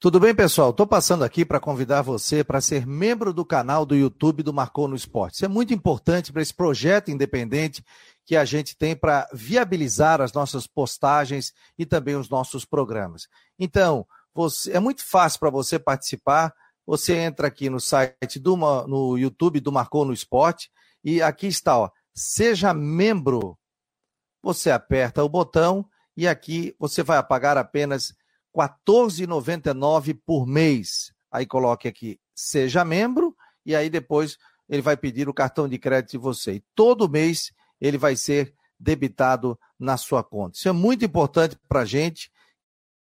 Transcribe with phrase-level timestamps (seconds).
[0.00, 0.70] Tudo bem, pessoal?
[0.70, 4.86] Estou passando aqui para convidar você para ser membro do canal do YouTube do Marcou
[4.86, 5.34] no Esporte.
[5.34, 7.84] Isso é muito importante para esse projeto independente
[8.24, 13.26] que a gente tem para viabilizar as nossas postagens e também os nossos programas.
[13.58, 16.54] Então, você, é muito fácil para você participar.
[16.86, 20.70] Você entra aqui no site do no YouTube do Marcou no Esporte
[21.02, 23.58] e aqui está, ó, seja membro.
[24.44, 25.84] Você aperta o botão
[26.16, 28.14] e aqui você vai pagar apenas
[28.56, 31.12] 14,99 por mês.
[31.30, 36.12] Aí coloque aqui, seja membro, e aí depois ele vai pedir o cartão de crédito
[36.12, 36.54] de você.
[36.54, 40.56] E todo mês ele vai ser debitado na sua conta.
[40.56, 42.30] Isso é muito importante para a gente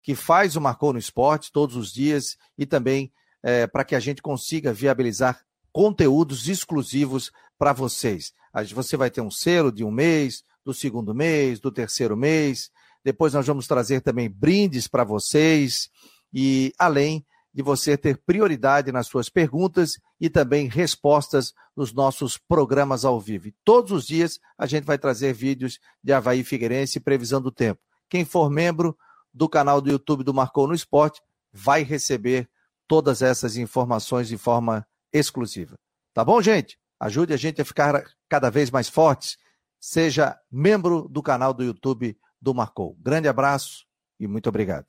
[0.01, 3.99] que faz o Marcou no Esporte todos os dias e também é, para que a
[3.99, 8.33] gente consiga viabilizar conteúdos exclusivos para vocês.
[8.73, 12.69] Você vai ter um selo de um mês, do segundo mês, do terceiro mês,
[13.03, 15.89] depois nós vamos trazer também brindes para vocês
[16.33, 23.05] e além de você ter prioridade nas suas perguntas e também respostas nos nossos programas
[23.05, 23.47] ao vivo.
[23.47, 27.51] E todos os dias a gente vai trazer vídeos de Havaí Figueirense e previsão do
[27.51, 27.79] tempo.
[28.09, 28.97] Quem for membro
[29.31, 32.49] do canal do YouTube do Marcou no Esporte vai receber
[32.87, 35.75] todas essas informações de forma exclusiva.
[36.13, 36.77] Tá bom, gente?
[36.99, 39.37] Ajude a gente a ficar cada vez mais fortes.
[39.79, 42.95] Seja membro do canal do YouTube do Marcou.
[42.99, 43.85] Grande abraço
[44.19, 44.87] e muito obrigado.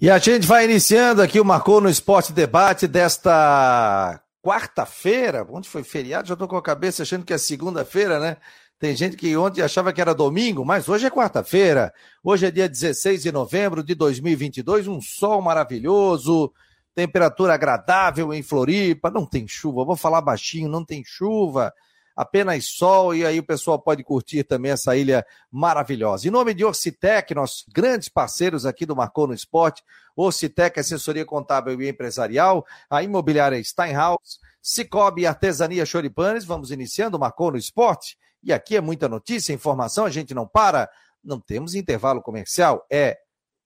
[0.00, 5.46] E a gente vai iniciando aqui o Marcou no Esporte Debate desta quarta-feira.
[5.48, 6.28] Onde foi feriado?
[6.28, 8.36] Já estou com a cabeça achando que é segunda-feira, né?
[8.78, 11.92] Tem gente que ontem achava que era domingo, mas hoje é quarta-feira.
[12.22, 16.52] Hoje é dia 16 de novembro de 2022, um sol maravilhoso,
[16.94, 19.10] temperatura agradável em Floripa.
[19.10, 21.72] Não tem chuva, vou falar baixinho, não tem chuva
[22.18, 26.26] apenas sol, e aí o pessoal pode curtir também essa ilha maravilhosa.
[26.26, 29.84] Em nome de Orcitec, nossos grandes parceiros aqui do Marcou no Esporte,
[30.16, 37.56] Orcitec, assessoria contábil e empresarial, a imobiliária Steinhaus, Cicobi Artesania Choripanes, vamos iniciando Marcou no
[37.56, 40.90] Esporte, e aqui é muita notícia, informação, a gente não para,
[41.22, 43.16] não temos intervalo comercial, é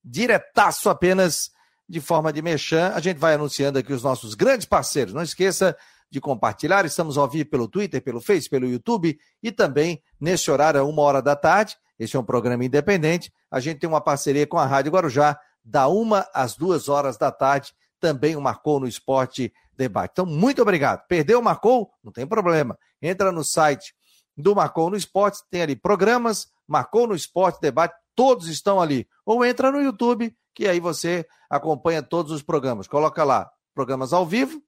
[0.03, 1.49] diretaço apenas
[1.89, 2.93] de forma de mexer.
[2.93, 5.75] a gente vai anunciando aqui os nossos grandes parceiros, não esqueça
[6.13, 6.85] de compartilhar.
[6.85, 11.23] Estamos ao vivo pelo Twitter, pelo Face, pelo YouTube e também nesse horário, uma hora
[11.23, 11.75] da tarde.
[11.97, 13.33] Este é um programa independente.
[13.49, 17.31] A gente tem uma parceria com a Rádio Guarujá, da uma às duas horas da
[17.31, 17.73] tarde.
[17.99, 20.11] Também o Marcou no Esporte Debate.
[20.13, 21.03] Então, muito obrigado.
[21.07, 21.89] Perdeu o Marcou?
[22.03, 22.77] Não tem problema.
[23.01, 23.95] Entra no site
[24.37, 29.07] do Marcou no Esporte, tem ali programas, Marcou no Esporte Debate, todos estão ali.
[29.25, 32.87] Ou entra no YouTube, que aí você acompanha todos os programas.
[32.87, 34.61] Coloca lá, programas ao vivo,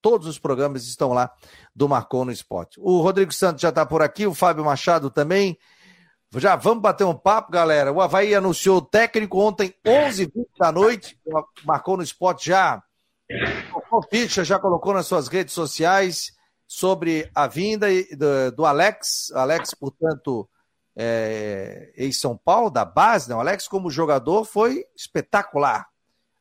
[0.00, 1.30] Todos os programas estão lá
[1.74, 2.78] do Marcou no Esporte.
[2.80, 5.58] O Rodrigo Santos já está por aqui, o Fábio Machado também.
[6.36, 7.92] Já vamos bater um papo, galera.
[7.92, 11.18] O Havaí anunciou o técnico ontem, 11h20 da noite.
[11.64, 12.82] Marcou no Esporte já.
[13.90, 16.32] O ficha já colocou nas suas redes sociais
[16.66, 17.86] sobre a vinda
[18.54, 19.30] do, Alex.
[19.34, 20.48] Alex, portanto,
[20.94, 23.34] é, em São Paulo, da base, né?
[23.34, 25.86] O Alex, como jogador, foi espetacular.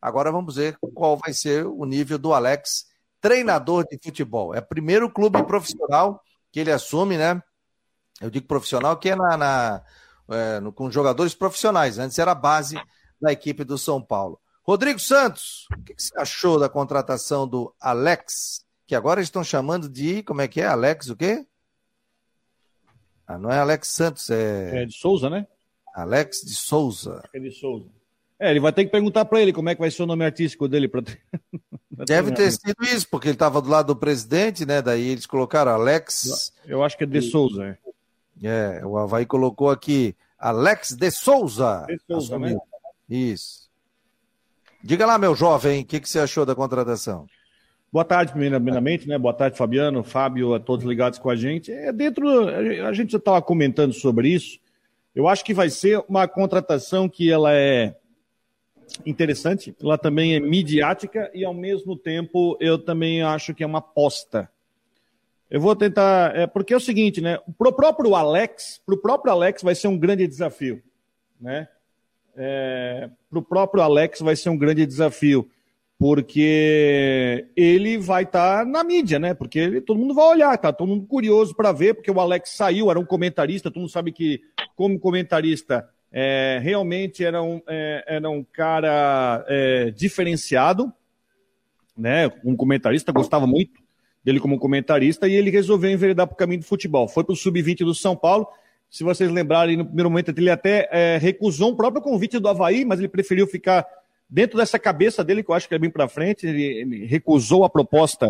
[0.02, 2.86] Agora vamos ver qual vai ser o nível do Alex
[3.26, 4.54] treinador de futebol.
[4.54, 6.22] É o primeiro clube profissional
[6.52, 7.42] que ele assume, né?
[8.22, 9.84] Eu digo profissional que é, na, na
[10.30, 11.98] é, no, com jogadores profissionais.
[11.98, 12.80] Antes era a base
[13.20, 14.40] da equipe do São Paulo.
[14.62, 18.64] Rodrigo Santos, o que, que você achou da contratação do Alex?
[18.86, 20.22] Que agora estão chamando de.
[20.22, 20.68] Como é que é?
[20.68, 21.48] Alex o quê?
[23.26, 24.84] Ah, não é Alex Santos, é.
[24.84, 25.48] É de Souza, né?
[25.96, 27.24] Alex de Souza.
[27.34, 27.90] É de Souza.
[28.40, 30.26] É, ele vai ter que perguntar para ele como é que vai ser o nome
[30.26, 30.88] artístico dele.
[30.88, 31.02] Pra...
[32.06, 34.82] Deve ter sido isso, porque ele estava do lado do presidente, né?
[34.82, 36.54] Daí eles colocaram Alex.
[36.66, 37.78] Eu acho que é de Souza.
[38.44, 41.86] É, é o Havaí colocou aqui Alex de Souza.
[41.88, 42.58] De Souza, né?
[43.10, 43.70] Isso.
[44.84, 47.26] Diga lá, meu jovem, o que, que você achou da contratação?
[47.92, 49.18] Boa tarde, primeiramente, né?
[49.18, 51.72] Boa tarde, Fabiano, Fábio, a todos ligados com a gente.
[51.72, 52.28] É dentro,
[52.86, 54.60] a gente já estava comentando sobre isso.
[55.16, 57.96] Eu acho que vai ser uma contratação que ela é
[59.06, 63.80] interessante, ela também é midiática e ao mesmo tempo eu também acho que é uma
[63.80, 64.50] aposta.
[65.50, 67.40] Eu vou tentar, é, porque é o seguinte, né?
[67.58, 70.82] Pro próprio Alex, pro próprio Alex vai ser um grande desafio,
[71.40, 71.68] né?
[72.36, 75.50] É, pro próprio Alex vai ser um grande desafio,
[75.98, 79.34] porque ele vai estar tá na mídia, né?
[79.34, 82.50] Porque ele, todo mundo vai olhar, tá todo mundo curioso para ver, porque o Alex
[82.50, 84.42] saiu, era um comentarista, todo mundo sabe que
[84.76, 90.90] como comentarista é, realmente era um, é, era um cara é, diferenciado,
[91.98, 92.32] né?
[92.42, 93.84] Um comentarista, gostava muito
[94.24, 97.06] dele como comentarista, e ele resolveu enveredar para o caminho do futebol.
[97.10, 98.48] Foi para o Sub-20 do São Paulo,
[98.90, 102.86] Se vocês lembrarem, no primeiro momento ele até é, recusou um próprio convite do Havaí,
[102.86, 103.86] mas ele preferiu ficar
[104.30, 106.48] dentro dessa cabeça dele, que eu acho que é bem para frente.
[106.48, 108.30] Ele, ele, recusou a proposta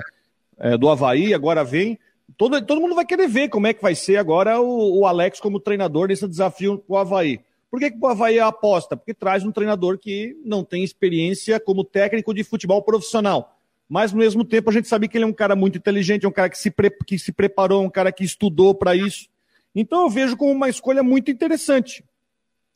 [0.57, 1.99] é, do Havaí, agora vem.
[2.35, 5.39] Todo, todo mundo vai querer ver como é que vai ser agora o, o Alex
[5.39, 7.39] como treinador nesse desafio com o Havaí.
[7.75, 8.95] Por que, que o Havaí é aposta?
[8.95, 13.59] Porque traz um treinador que não tem experiência como técnico de futebol profissional.
[13.89, 16.29] Mas, ao mesmo tempo, a gente sabe que ele é um cara muito inteligente, é
[16.29, 16.89] um cara que se, pre...
[16.89, 19.27] que se preparou, um cara que estudou para isso.
[19.75, 22.01] Então, eu vejo como uma escolha muito interessante.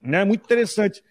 [0.02, 0.26] Né?
[0.26, 1.02] Muito interessante.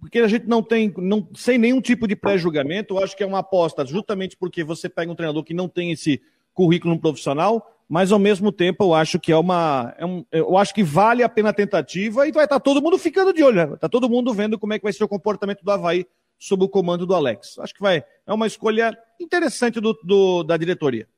[0.00, 3.26] Porque a gente não tem, não, sem nenhum tipo de pré-julgamento, eu acho que é
[3.26, 6.20] uma aposta, justamente porque você pega um treinador que não tem esse
[6.52, 9.94] currículo profissional, mas ao mesmo tempo eu acho que é uma.
[9.96, 12.82] É um, eu acho que vale a pena a tentativa e vai estar tá todo
[12.82, 13.76] mundo ficando de olho, né?
[13.76, 16.06] Tá todo mundo vendo como é que vai ser o comportamento do Havaí
[16.38, 17.58] sob o comando do Alex.
[17.58, 18.04] Acho que vai.
[18.26, 21.08] É uma escolha interessante do, do da diretoria.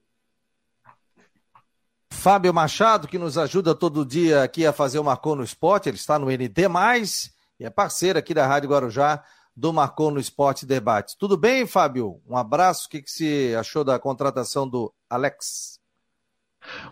[2.10, 5.96] Fábio Machado, que nos ajuda todo dia aqui a fazer o Marcou no Esporte, ele
[5.96, 6.62] está no ND,
[7.60, 9.22] e é parceiro aqui da Rádio Guarujá
[9.56, 11.16] do Marcou no Esporte Debate.
[11.18, 12.20] Tudo bem, Fábio?
[12.28, 12.86] Um abraço.
[12.86, 15.77] O que, que você achou da contratação do Alex?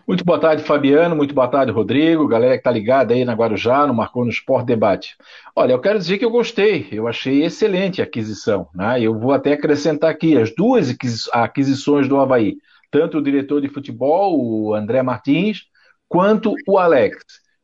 [0.07, 1.15] Muito boa tarde, Fabiano.
[1.15, 2.27] Muito boa tarde, Rodrigo.
[2.27, 5.15] Galera que está ligada aí na Guarujá, no Marcou no Sport Debate.
[5.55, 6.87] Olha, eu quero dizer que eu gostei.
[6.91, 8.67] Eu achei excelente a aquisição.
[8.73, 9.01] Né?
[9.01, 10.95] Eu vou até acrescentar aqui as duas
[11.31, 12.57] aquisições do Havaí.
[12.89, 15.63] Tanto o diretor de futebol, o André Martins,
[16.07, 17.17] quanto o Alex.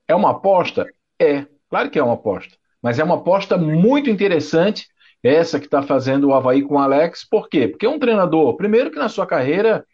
[0.08, 0.86] É uma aposta?
[1.20, 1.46] É.
[1.70, 2.56] Claro que é uma aposta.
[2.82, 4.88] Mas é uma aposta muito interessante
[5.24, 7.26] essa que está fazendo o Havaí com o Alex.
[7.28, 7.70] Por quê?
[7.70, 9.86] Porque é um treinador, primeiro que na sua carreira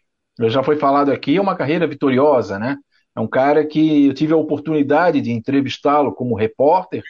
[0.48, 2.76] já foi falado aqui, é uma carreira vitoriosa, né?
[3.14, 7.02] É um cara que eu tive a oportunidade de entrevistá-lo como repórter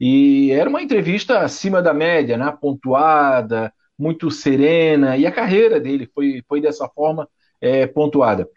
[0.00, 2.52] e era uma entrevista acima da média, né?
[2.60, 7.28] Pontuada, muito serena e a carreira dele foi, foi dessa forma
[7.60, 8.48] é, pontuada.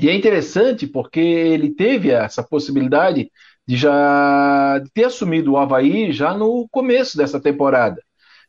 [0.00, 3.30] E é interessante porque ele teve essa possibilidade
[3.66, 8.02] de já ter assumido o Havaí já no começo dessa temporada.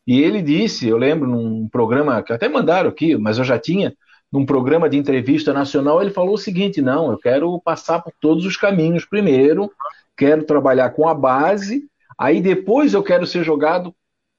[0.08, 3.94] E ele disse, eu lembro num programa que até mandaram aqui, mas eu já tinha,
[4.32, 8.46] num programa de entrevista nacional, ele falou o seguinte: não, eu quero passar por todos
[8.46, 9.72] os caminhos primeiro,
[10.16, 11.84] quero trabalhar com a base,
[12.18, 13.94] aí depois eu quero ser jogado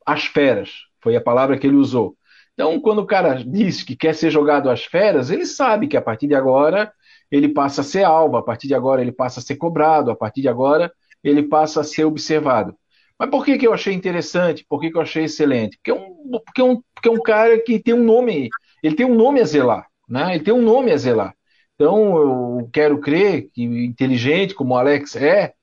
[0.07, 0.71] às feras.
[1.03, 2.17] Foi a palavra que ele usou.
[2.55, 6.03] Então, quando o cara diz que quer ser jogado às feras, ele sabe que a
[6.03, 6.93] partir de agora
[7.31, 10.17] ele passa a ser alvo, a partir de agora ele passa a ser cobrado, a
[10.17, 10.93] partir de agora
[11.25, 12.77] ele passa a ser observado.
[13.19, 14.65] Mas por que, que eu achei interessante?
[14.69, 15.79] Por que, que eu achei excelente?
[15.79, 18.49] Porque é, um, porque, é um, porque é um cara que tem um nome
[18.83, 20.35] ele tem um nome a zelar, né?
[20.35, 21.35] Ele tem um nome a zelar.
[21.75, 25.55] Então, eu quero crer que inteligente, como o Alex é,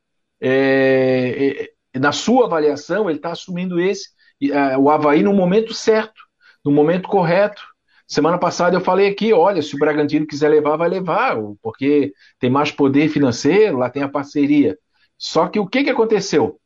[0.41, 4.09] é, é na sua avaliação, ele está assumindo esse,
[4.41, 6.21] é, o Havaí no momento certo,
[6.65, 7.61] no momento correto.
[8.07, 12.49] Semana passada eu falei aqui, olha, se o Bragantino quiser levar, vai levar, porque tem
[12.49, 14.77] mais poder financeiro, lá tem a parceria.
[15.17, 16.59] Só que o que, que aconteceu?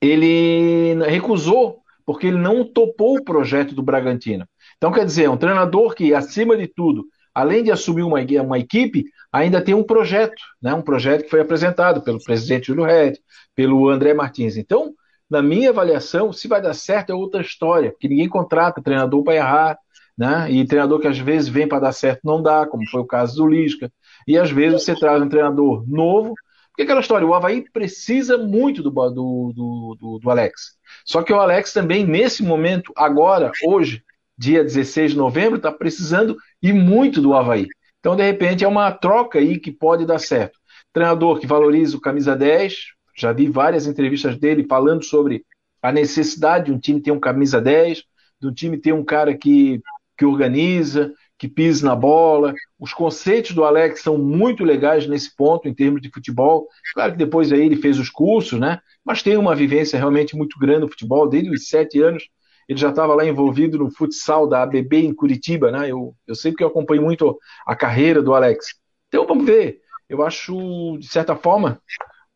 [0.00, 4.46] Ele recusou, porque ele não topou o projeto do Bragantino.
[4.82, 8.58] Então, quer dizer, é um treinador que, acima de tudo, além de assumir uma, uma
[8.58, 10.74] equipe, ainda tem um projeto, né?
[10.74, 13.12] um projeto que foi apresentado pelo presidente Júlio Red,
[13.54, 14.56] pelo André Martins.
[14.56, 14.92] Então,
[15.30, 19.36] na minha avaliação, se vai dar certo é outra história, porque ninguém contrata treinador para
[19.36, 19.78] errar,
[20.18, 20.50] né?
[20.50, 23.36] e treinador que às vezes vem para dar certo não dá, como foi o caso
[23.36, 23.88] do Lisca,
[24.26, 26.34] e às vezes você traz um treinador novo,
[26.70, 29.52] porque aquela história, o Havaí precisa muito do, do,
[29.96, 30.76] do, do Alex.
[31.04, 34.02] Só que o Alex também, nesse momento, agora, hoje,
[34.42, 37.68] dia 16 de novembro, está precisando e muito do Havaí.
[38.00, 40.58] Então, de repente, é uma troca aí que pode dar certo.
[40.92, 42.74] Treinador que valoriza o camisa 10,
[43.16, 45.44] já vi várias entrevistas dele falando sobre
[45.80, 48.02] a necessidade de um time ter um camisa 10,
[48.40, 49.80] de um time ter um cara que,
[50.18, 52.52] que organiza, que pisa na bola.
[52.80, 56.66] Os conceitos do Alex são muito legais nesse ponto, em termos de futebol.
[56.94, 58.80] Claro que depois aí ele fez os cursos, né?
[59.04, 62.24] Mas tem uma vivência realmente muito grande no futebol, desde os sete anos
[62.68, 65.90] ele já estava lá envolvido no futsal da ABB em Curitiba, né?
[65.90, 68.74] Eu, eu sei porque eu acompanho muito a carreira do Alex.
[69.08, 69.80] Então vamos ver.
[70.08, 71.80] Eu acho, de certa forma,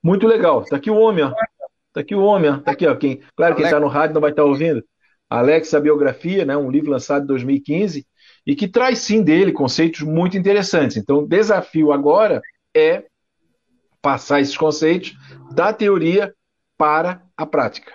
[0.02, 0.64] muito legal.
[0.64, 1.33] Tá aqui o homem, ó.
[1.92, 2.59] Tá aqui o homem, ó.
[2.59, 2.95] Tá aqui, ó.
[2.95, 4.83] Quem, claro, quem está no rádio não vai estar tá ouvindo.
[5.28, 6.56] Alex, a biografia, né?
[6.56, 8.06] Um livro lançado em 2015
[8.47, 10.97] e que traz sim dele conceitos muito interessantes.
[10.97, 12.40] Então, o desafio agora
[12.75, 13.04] é
[14.00, 15.14] passar esses conceitos
[15.52, 16.33] da teoria
[16.78, 17.92] para a prática.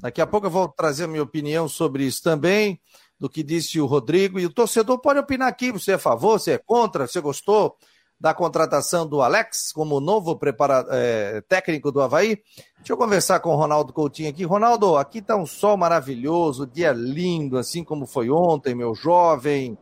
[0.00, 2.80] Daqui a pouco eu vou trazer a minha opinião sobre isso também,
[3.18, 4.40] do que disse o Rodrigo.
[4.40, 7.76] E o torcedor pode opinar aqui: você é a favor, você é contra, você gostou
[8.18, 12.42] da contratação do Alex como novo prepara, é, técnico do Havaí?
[12.76, 14.44] Deixa eu conversar com o Ronaldo Coutinho aqui.
[14.44, 19.76] Ronaldo, aqui está um sol maravilhoso, dia lindo, assim como foi ontem, meu jovem.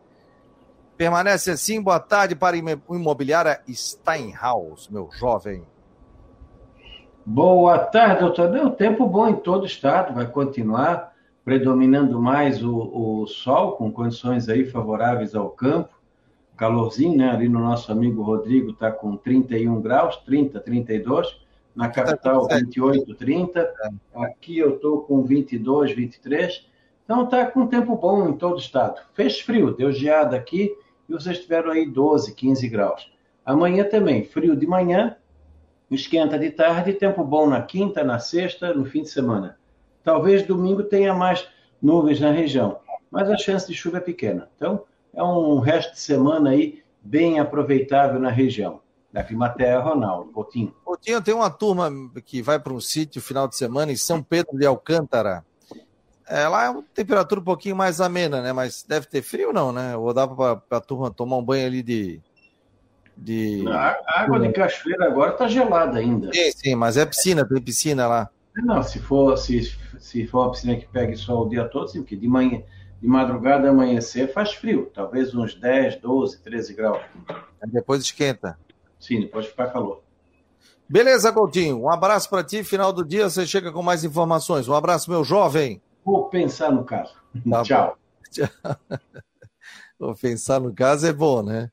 [0.96, 2.56] Permanece assim, boa tarde para
[2.88, 5.64] o imobiliária Steinhaus, meu jovem.
[7.30, 8.48] Boa tarde, doutor.
[8.48, 13.92] Não, tempo bom em todo o estado, vai continuar predominando mais o, o sol, com
[13.92, 15.90] condições aí favoráveis ao campo.
[16.56, 17.28] Calorzinho, né?
[17.28, 21.38] Ali no nosso amigo Rodrigo está com 31 graus, 30, 32.
[21.76, 23.74] Na capital, 28, 30.
[24.14, 26.66] Aqui eu estou com 22, 23.
[27.04, 29.02] Então está com tempo bom em todo o estado.
[29.12, 30.74] Fez frio, deu geada aqui
[31.06, 33.12] e vocês tiveram aí 12, 15 graus.
[33.44, 35.14] Amanhã também, frio de manhã,
[35.90, 39.58] esquenta de tarde, tempo bom na quinta, na sexta, no fim de semana.
[40.04, 41.46] Talvez domingo tenha mais
[41.80, 42.78] nuvens na região,
[43.10, 44.48] mas a chance de chuva é pequena.
[44.56, 48.80] Então, é um resto de semana aí bem aproveitável na região.
[49.10, 50.74] Da Climaterra, Ronaldo, Coutinho.
[50.84, 51.90] Coutinho, tem uma turma
[52.26, 55.42] que vai para um sítio final de semana em São Pedro de Alcântara.
[56.28, 58.52] É, lá é uma temperatura um pouquinho mais amena, né?
[58.52, 59.96] Mas deve ter frio, não, né?
[59.96, 62.20] Ou dá para a turma tomar um banho ali de.
[63.18, 63.64] De...
[63.68, 66.32] A água de cachoeira agora está gelada ainda.
[66.32, 68.30] Sim, sim, mas é piscina, tem piscina lá.
[68.56, 72.00] Não, se for, se, se for uma piscina que pegue sol o dia todo, sim,
[72.00, 72.62] porque de manhã,
[73.00, 77.02] de madrugada amanhecer faz frio, talvez uns 10, 12, 13 graus.
[77.60, 78.58] Aí depois esquenta.
[78.98, 80.02] Sim, depois ficar calor.
[80.88, 81.82] Beleza, Coutinho.
[81.82, 82.64] Um abraço para ti.
[82.64, 84.66] Final do dia você chega com mais informações.
[84.68, 85.82] Um abraço, meu jovem.
[86.04, 87.14] Vou pensar no caso.
[87.48, 87.98] Tá Tchau.
[88.30, 88.48] Tchau.
[89.98, 91.70] Vou pensar no caso é bom, né?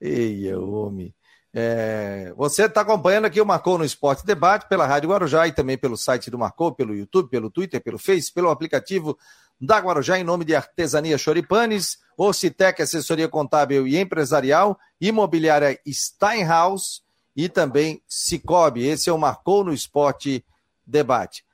[0.00, 1.14] Eia, homem.
[1.52, 5.78] É, você está acompanhando aqui o Marcou no Esporte Debate pela Rádio Guarujá e também
[5.78, 9.18] pelo site do Marcou, pelo YouTube, pelo Twitter, pelo Face, pelo aplicativo
[9.60, 17.02] da Guarujá, em nome de Artesania Choripanes, Ocitec Assessoria Contábil e Empresarial, Imobiliária Steinhaus
[17.34, 18.86] e também Cicobi.
[18.86, 20.44] Esse é o Marcou no Esporte
[20.86, 21.44] Debate.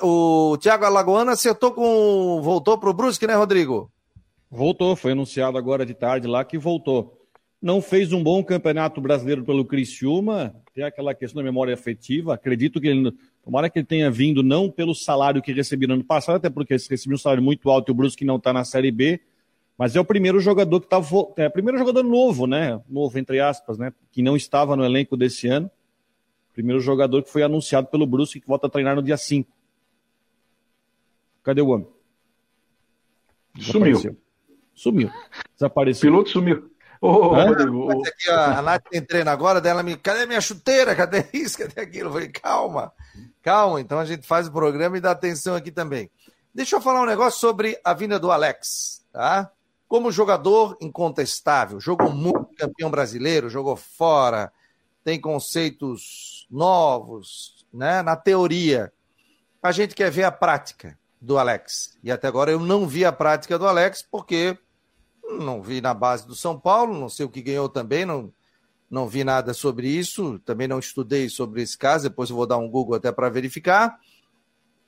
[0.00, 2.40] O Thiago Alagoana acertou com.
[2.42, 3.90] voltou para o Brusque, né, Rodrigo?
[4.50, 7.21] Voltou, foi anunciado agora de tarde lá que voltou.
[7.62, 12.34] Não fez um bom campeonato brasileiro pelo Criciúma, tem aquela questão da memória afetiva.
[12.34, 13.14] Acredito que ele,
[13.44, 16.74] tomara que ele tenha vindo não pelo salário que recebeu no ano passado, até porque
[16.74, 19.20] ele recebeu um salário muito alto e o Brusque não está na Série B,
[19.78, 21.00] mas é o primeiro jogador que está.
[21.36, 22.80] É o primeiro jogador novo, né?
[22.88, 23.92] Novo, entre aspas, né?
[24.10, 25.70] Que não estava no elenco desse ano.
[26.52, 29.48] Primeiro jogador que foi anunciado pelo Brusque que volta a treinar no dia 5.
[31.42, 31.86] Cadê o homem?
[33.60, 34.16] Sumiu.
[34.74, 35.10] Sumiu.
[35.54, 36.08] Desapareceu.
[36.08, 36.71] O piloto sumiu.
[37.04, 39.96] Oh, aqui, a, a Nath tem treino agora, dela me.
[39.96, 40.94] Cadê minha chuteira?
[40.94, 41.58] Cadê isso?
[41.58, 42.10] Cadê aquilo?
[42.10, 42.92] Eu falei, calma,
[43.42, 43.80] calma.
[43.80, 46.08] Então a gente faz o programa e dá atenção aqui também.
[46.54, 49.50] Deixa eu falar um negócio sobre a vinda do Alex, tá?
[49.88, 54.52] Como jogador incontestável, jogou muito campeão brasileiro, jogou fora,
[55.02, 58.00] tem conceitos novos, né?
[58.02, 58.92] Na teoria.
[59.60, 61.98] A gente quer ver a prática do Alex.
[62.00, 64.56] E até agora eu não vi a prática do Alex, porque
[65.22, 68.32] não vi na base do São Paulo, não sei o que ganhou também, não,
[68.90, 72.58] não vi nada sobre isso, também não estudei sobre esse caso, depois eu vou dar
[72.58, 73.98] um Google até para verificar.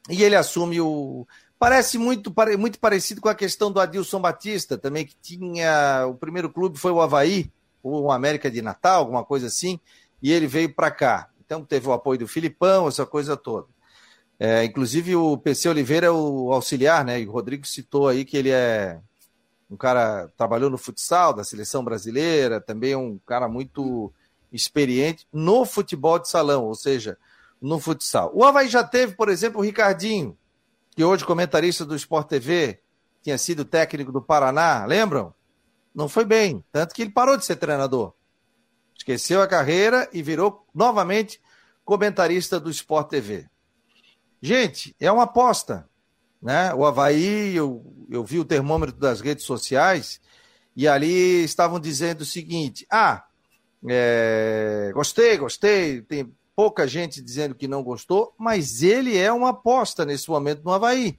[0.09, 1.27] E ele assume o.
[1.59, 6.07] Parece muito, muito parecido com a questão do Adilson Batista, também, que tinha.
[6.07, 7.51] O primeiro clube foi o Havaí,
[7.83, 9.81] ou o América de Natal, alguma coisa assim,
[10.23, 11.31] e ele veio para cá.
[11.45, 13.69] Então teve o apoio do Filipão, essa coisa toda.
[14.39, 17.21] É, inclusive o PC Oliveira é o auxiliar, né?
[17.21, 19.01] E o Rodrigo citou aí que ele é
[19.75, 24.13] um cara trabalhou no futsal da seleção brasileira, também um cara muito
[24.53, 27.19] experiente no futebol de salão, ou seja,
[27.61, 28.31] no futsal.
[28.33, 30.39] O Havaí já teve, por exemplo, o Ricardinho,
[30.93, 32.81] que hoje comentarista do Sport TV,
[33.21, 35.35] tinha sido técnico do Paraná, lembram?
[35.93, 38.13] Não foi bem, tanto que ele parou de ser treinador.
[38.97, 41.41] Esqueceu a carreira e virou novamente
[41.85, 43.49] comentarista do Sport TV.
[44.41, 45.89] Gente, é uma aposta.
[46.45, 46.75] Né?
[46.75, 50.21] O Havaí, eu, eu vi o termômetro das redes sociais
[50.77, 53.25] e ali estavam dizendo o seguinte: ah,
[53.89, 60.05] é, gostei, gostei, tem pouca gente dizendo que não gostou, mas ele é uma aposta
[60.05, 61.19] nesse momento no Havaí.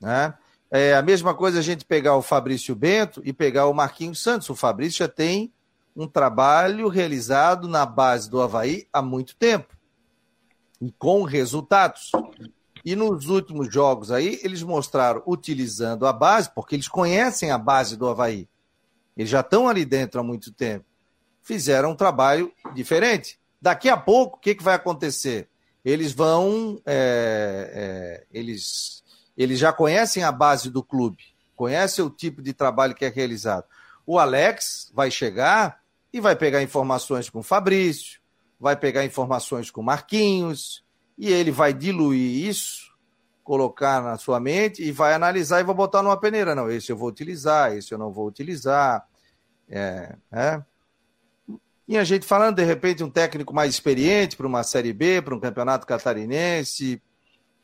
[0.00, 0.32] Né?
[0.70, 4.48] É a mesma coisa a gente pegar o Fabrício Bento e pegar o Marquinhos Santos.
[4.48, 5.52] O Fabrício já tem
[5.94, 9.76] um trabalho realizado na base do Havaí há muito tempo
[10.80, 12.10] e com resultados.
[12.84, 17.96] E nos últimos jogos aí, eles mostraram utilizando a base, porque eles conhecem a base
[17.96, 18.46] do Havaí.
[19.16, 20.84] Eles já estão ali dentro há muito tempo.
[21.42, 23.38] Fizeram um trabalho diferente.
[23.60, 25.48] Daqui a pouco, o que, que vai acontecer?
[25.82, 26.78] Eles vão.
[26.84, 29.02] É, é, eles,
[29.36, 31.22] eles já conhecem a base do clube,
[31.56, 33.64] conhecem o tipo de trabalho que é realizado.
[34.06, 35.80] O Alex vai chegar
[36.12, 38.20] e vai pegar informações com o Fabrício,
[38.60, 40.83] vai pegar informações com Marquinhos,
[41.16, 42.92] e ele vai diluir isso,
[43.42, 46.54] colocar na sua mente e vai analisar e vai botar numa peneira.
[46.54, 49.06] Não, esse eu vou utilizar, esse eu não vou utilizar.
[49.68, 50.62] É, é.
[51.86, 55.40] Tinha gente falando, de repente, um técnico mais experiente para uma Série B, para um
[55.40, 57.00] campeonato catarinense,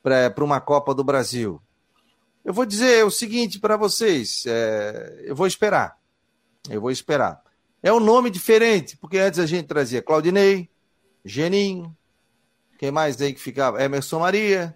[0.03, 1.61] para uma Copa do Brasil.
[2.45, 5.97] Eu vou dizer o seguinte para vocês: é, eu vou esperar.
[6.69, 7.41] Eu vou esperar.
[7.81, 10.69] É um nome diferente, porque antes a gente trazia Claudinei,
[11.25, 11.95] Geninho,
[12.81, 13.79] quem mais aí que ficava?
[13.79, 14.75] Emerson Maria.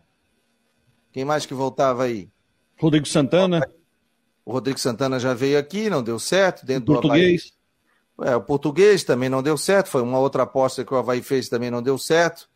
[1.11, 2.29] Quem mais que voltava aí?
[2.79, 3.67] Rodrigo Santana.
[4.45, 6.63] O Rodrigo Santana já veio aqui, não deu certo.
[6.67, 7.51] Dentro o português.
[8.15, 9.89] Do é, o português também não deu certo.
[9.89, 12.47] Foi uma outra aposta que o Havaí fez também não deu certo.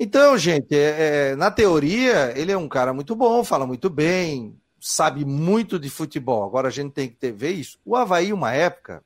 [0.00, 4.58] Então, gente, é, é, na teoria, ele é um cara muito bom, fala muito bem,
[4.80, 6.44] sabe muito de futebol.
[6.44, 7.78] Agora a gente tem que ter, ver isso.
[7.84, 9.04] O Havaí, uma época,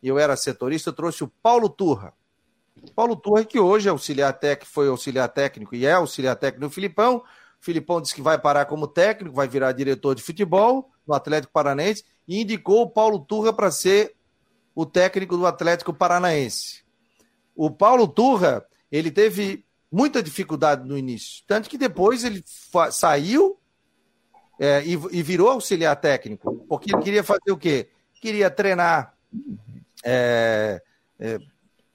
[0.00, 2.14] eu era setorista, eu trouxe o Paulo Turra.
[2.94, 6.72] Paulo Turra, que hoje é auxiliar técnico, foi auxiliar técnico e é auxiliar técnico do
[6.72, 7.18] Filipão.
[7.18, 7.24] O
[7.64, 12.04] Filipão disse que vai parar como técnico, vai virar diretor de futebol no Atlético Paranaense
[12.26, 14.14] e indicou o Paulo Turra para ser
[14.74, 16.82] o técnico do Atlético Paranaense.
[17.54, 21.42] O Paulo Turra, ele teve muita dificuldade no início.
[21.46, 22.42] Tanto que depois ele
[22.90, 23.58] saiu
[24.58, 27.88] é, e, e, virou auxiliar técnico, porque ele queria fazer o quê?
[28.20, 29.16] Queria treinar,
[30.04, 30.82] é,
[31.18, 31.38] é,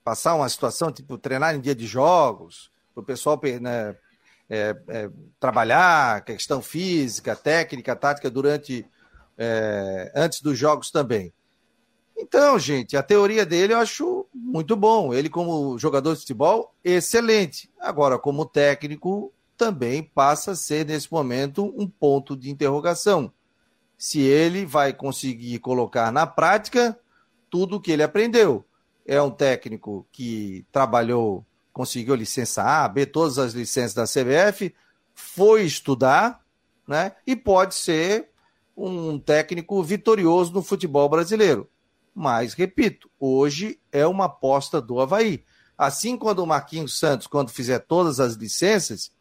[0.06, 3.98] passar uma situação, tipo, treinar em dia de jogos, para o pessoal né,
[4.48, 5.10] é, é,
[5.40, 8.86] trabalhar, questão física, técnica, tática durante
[9.36, 11.34] é, antes dos jogos também.
[12.16, 15.12] Então, gente, a teoria dele eu acho muito bom.
[15.12, 17.70] Ele, como jogador de futebol, excelente.
[17.80, 23.34] Agora, como técnico, também passa a ser, nesse momento, um ponto de interrogação.
[23.98, 26.98] Se ele vai conseguir colocar na prática
[27.50, 28.64] tudo o que ele aprendeu.
[29.06, 34.74] É um técnico que trabalhou, conseguiu licença A, B, todas as licenças da CBF,
[35.14, 36.42] foi estudar,
[36.88, 37.14] né?
[37.26, 38.30] E pode ser
[38.76, 41.70] um técnico vitorioso no futebol brasileiro.
[42.14, 45.44] Mas, repito, hoje é uma aposta do Havaí.
[45.78, 49.12] Assim, quando o Marquinhos Santos, quando fizer todas as licenças,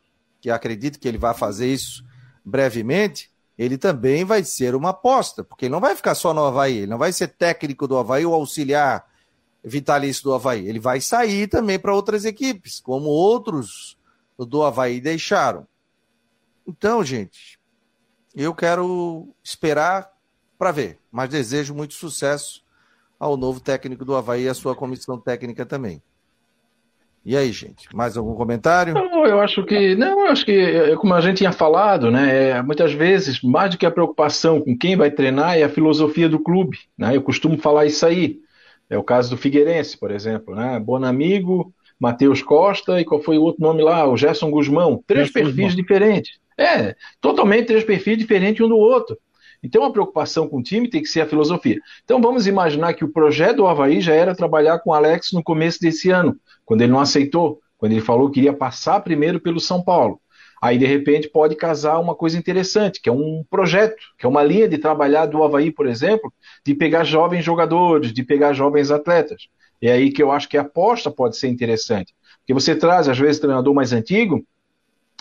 [0.41, 2.05] que acredito que ele vai fazer isso
[2.45, 6.79] brevemente, ele também vai ser uma aposta, porque ele não vai ficar só no Havaí,
[6.79, 9.07] ele não vai ser técnico do Havaí ou auxiliar
[9.65, 10.69] vitalício do Havaí.
[10.69, 13.97] Ele vai sair também para outras equipes, como outros
[14.39, 15.67] do Havaí deixaram.
[16.67, 17.59] Então, gente,
[18.35, 20.11] eu quero esperar
[20.59, 22.63] para ver, mas desejo muito sucesso
[23.19, 26.03] ao novo técnico do Havaí e a sua comissão técnica também.
[27.25, 28.93] E aí, gente, mais algum comentário?
[28.93, 32.51] Não, eu acho que não, eu acho que é, como a gente tinha falado, né,
[32.51, 36.29] é, muitas vezes mais do que a preocupação com quem vai treinar é a filosofia
[36.29, 37.17] do clube, né?
[37.17, 38.41] Eu costumo falar isso aí.
[38.89, 40.79] É o caso do Figueirense, por exemplo, né?
[40.79, 44.07] Bonamigo, Matheus Costa e qual foi o outro nome lá?
[44.09, 45.03] O Gerson Guzmão.
[45.07, 45.77] Três Gerson perfis Guzmão.
[45.77, 46.39] diferentes.
[46.59, 49.17] É, totalmente três perfis diferentes um do outro.
[49.63, 51.81] Então, a preocupação com o time tem que ser a filosofia.
[52.05, 55.43] Então, vamos imaginar que o projeto do Havaí já era trabalhar com o Alex no
[55.43, 59.59] começo desse ano, quando ele não aceitou, quando ele falou que iria passar primeiro pelo
[59.59, 60.21] São Paulo.
[60.65, 64.43] Aí, de repente, pode casar uma coisa interessante, que é um projeto, que é uma
[64.43, 66.33] linha de trabalhar do Havaí, por exemplo,
[66.65, 69.47] de pegar jovens jogadores, de pegar jovens atletas.
[69.83, 72.15] É aí que eu acho que a aposta pode ser interessante.
[72.39, 74.43] Porque você traz, às vezes, treinador mais antigo,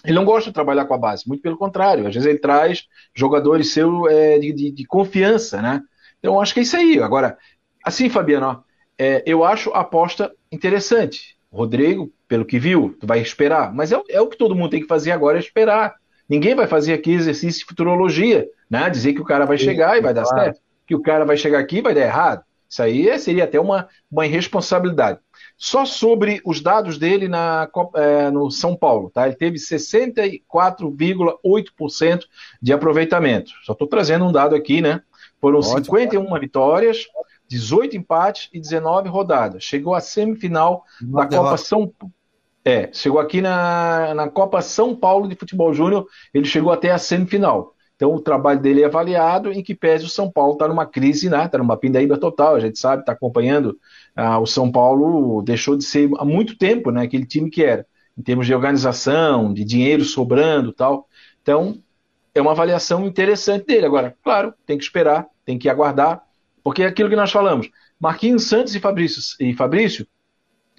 [0.06, 2.08] ele não gosta de trabalhar com a base, muito pelo contrário.
[2.08, 5.82] Às vezes ele traz jogadores seu é, de, de, de, confiança, né?
[6.20, 7.00] Então acho que é isso aí.
[7.02, 7.38] Agora,
[7.84, 8.58] assim, Fabiano, ó,
[8.98, 11.33] é, eu acho a aposta interessante.
[11.54, 13.72] Rodrigo, pelo que viu, tu vai esperar.
[13.74, 15.94] Mas é, é, o que todo mundo tem que fazer agora, é esperar.
[16.28, 18.90] Ninguém vai fazer aqui exercício de futurologia, né?
[18.90, 20.60] Dizer que o cara vai chegar e vai dar certo.
[20.88, 22.44] Que o cara vai chegar aqui e vai dar errado.
[22.68, 25.20] Isso aí seria até uma, uma irresponsabilidade.
[25.56, 29.28] Só sobre os dados dele na, é, no São Paulo, tá?
[29.28, 32.22] Ele teve 64,8%
[32.60, 33.52] de aproveitamento.
[33.64, 35.04] Só estou trazendo um dado aqui, né?
[35.40, 35.86] Foram Ótimo.
[35.86, 37.06] 51 vitórias,
[37.54, 39.64] 18 empates e 19 rodadas.
[39.64, 41.50] Chegou à semifinal Uma da derrota.
[41.52, 41.94] Copa São
[42.66, 46.98] É, chegou aqui na, na Copa São Paulo de Futebol Júnior, ele chegou até a
[46.98, 47.76] semifinal.
[47.96, 51.30] Então o trabalho dele é avaliado em que pese o São Paulo está numa crise,
[51.30, 51.46] né?
[51.46, 53.78] Está numa pindaíba total, a gente sabe, está acompanhando
[54.16, 57.86] ah, o São Paulo deixou de ser há muito tempo né, aquele time que era,
[58.18, 61.08] em termos de organização, de dinheiro sobrando tal.
[61.42, 61.78] Então,
[62.34, 63.86] é uma avaliação interessante dele.
[63.86, 66.24] Agora, claro, tem que esperar, tem que aguardar,
[66.64, 67.70] porque é aquilo que nós falamos.
[68.00, 70.08] Marquinhos Santos e Fabrício, e Fabrício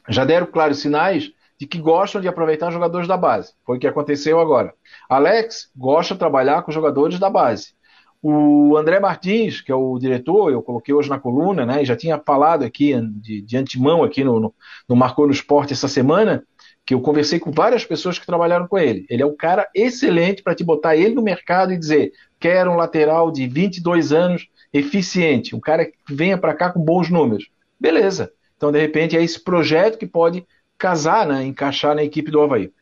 [0.08, 3.52] já deram claros sinais de que gostam de aproveitar jogadores da base.
[3.64, 4.74] Foi o que aconteceu agora.
[5.08, 7.74] Alex gosta de trabalhar com jogadores da base.
[8.20, 11.82] O André Martins, que é o diretor, eu coloquei hoje na coluna, né?
[11.82, 14.54] E já tinha falado aqui de, de antemão aqui no, no,
[14.88, 16.42] no Marcou no Esporte essa semana,
[16.86, 19.04] que eu conversei com várias pessoas que trabalharam com ele.
[19.10, 22.76] Ele é um cara excelente para te botar ele no mercado e dizer: quero um
[22.76, 27.48] lateral de 22 anos eficiente, um cara que venha para cá com bons números.
[27.78, 28.32] Beleza.
[28.56, 30.44] Então, de repente, é esse projeto que pode
[30.76, 32.72] casar, né, encaixar na equipe do Havaí.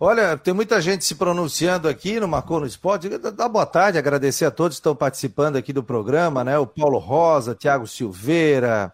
[0.00, 3.08] Olha, tem muita gente se pronunciando aqui no Marcou no Esporte.
[3.08, 6.56] Dá boa tarde, agradecer a todos que estão participando aqui do programa, né?
[6.58, 8.92] O Paulo Rosa, Tiago Silveira,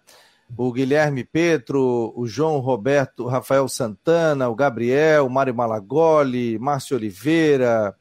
[0.56, 7.94] o Guilherme Petro, o João Roberto, Rafael Santana, o Gabriel, o Mário Malagoli, Márcio Oliveira,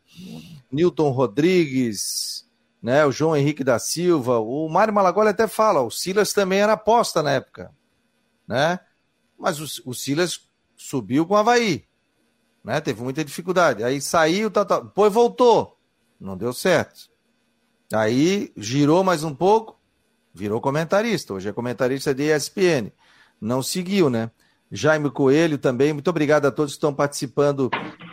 [0.72, 2.43] Newton Rodrigues,
[2.84, 3.06] né?
[3.06, 4.38] O João Henrique da Silva.
[4.40, 7.72] O Mário Malagoli até fala, o Silas também era aposta na época,
[8.48, 8.80] né?
[9.40, 10.42] Mas o, o Silas
[10.76, 11.88] subiu com o Havaí
[12.64, 12.80] né?
[12.80, 13.84] Teve muita dificuldade.
[13.84, 15.78] Aí saiu, tá, tá, depois voltou.
[16.20, 17.12] Não deu certo.
[17.92, 19.80] Aí girou mais um pouco,
[20.34, 21.34] virou comentarista.
[21.34, 22.92] Hoje é comentarista de ESPN.
[23.42, 24.32] Não seguiu, né?
[24.76, 25.94] Jaime Coelho também.
[25.94, 27.70] Muito obrigado a todos que estão participando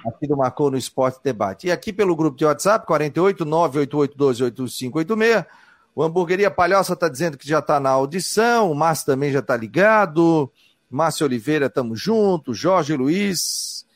[0.06, 1.68] aqui do Marcou no Esporte Debate.
[1.68, 5.46] E aqui pelo grupo de WhatsApp, 48 988128586.
[5.94, 8.70] O Hamburgueria Palhoça está dizendo que já está na audição.
[8.70, 10.52] O Márcio também já está ligado.
[10.90, 12.58] Márcio Oliveira, estamos juntos.
[12.58, 13.86] Jorge Luiz,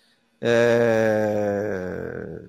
[0.40, 2.40] é...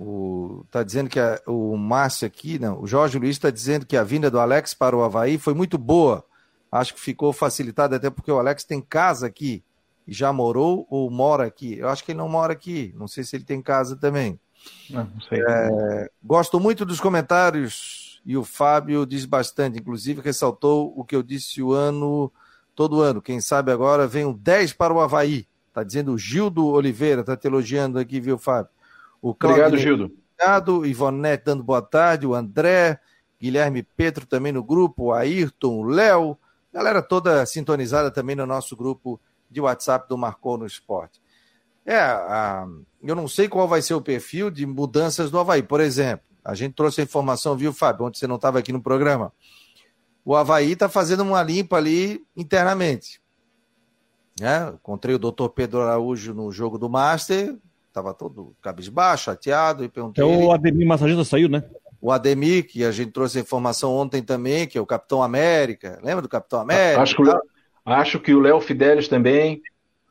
[0.00, 3.96] O, tá dizendo que a, o Márcio aqui, não, o Jorge Luiz está dizendo que
[3.96, 6.26] a vinda do Alex para o Havaí foi muito boa.
[6.72, 9.62] Acho que ficou facilitada até porque o Alex tem casa aqui
[10.08, 11.76] e já morou ou mora aqui.
[11.76, 12.94] Eu acho que ele não mora aqui.
[12.96, 14.40] Não sei se ele tem casa também.
[14.88, 15.42] Não, não sei.
[15.46, 19.78] É, gosto muito dos comentários e o Fábio diz bastante.
[19.78, 22.32] Inclusive ressaltou o que eu disse o ano
[22.74, 23.20] todo ano.
[23.20, 25.46] Quem sabe agora vem um 10 para o Havaí.
[25.68, 28.70] Está dizendo o Gildo Oliveira, está te elogiando aqui, viu, Fábio?
[29.20, 30.12] O Claudio, Obrigado, Gildo.
[30.34, 32.98] Obrigado, Ivonete dando boa tarde, o André,
[33.40, 36.36] Guilherme Petro também no grupo, o Ayrton, o Léo,
[36.72, 41.20] galera toda sintonizada também no nosso grupo de WhatsApp do Marcou no Esporte.
[41.84, 42.66] É, a,
[43.02, 45.62] eu não sei qual vai ser o perfil de mudanças do Havaí.
[45.62, 48.80] Por exemplo, a gente trouxe a informação, viu, Fábio, ontem você não estava aqui no
[48.80, 49.32] programa
[50.24, 53.20] o Havaí está fazendo uma limpa ali internamente.
[54.40, 54.72] Né?
[54.74, 57.56] Encontrei o doutor Pedro Araújo no jogo do Master,
[57.88, 60.24] estava todo cabisbaixo, chateado, e perguntei.
[60.24, 61.64] Então o Ademir Massagista saiu, né?
[62.02, 65.98] O Ademir, que a gente trouxe a informação ontem também, que é o Capitão América.
[66.02, 67.00] Lembra do Capitão América?
[67.00, 67.40] Acho que, o,
[67.86, 69.62] acho que o Léo Fidelis também,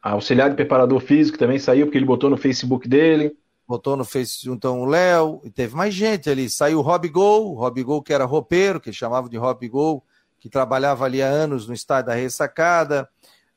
[0.02, 3.36] auxiliar de preparador físico, também saiu, porque ele botou no Facebook dele
[3.72, 6.50] botou no Facebook então o Léo, e teve mais gente ali.
[6.50, 10.04] Saiu o Rob Gol, Rob Gol que era roupeiro, que chamava de Rob Gol,
[10.42, 13.08] que trabalhava ali há anos no estádio da Ressacada.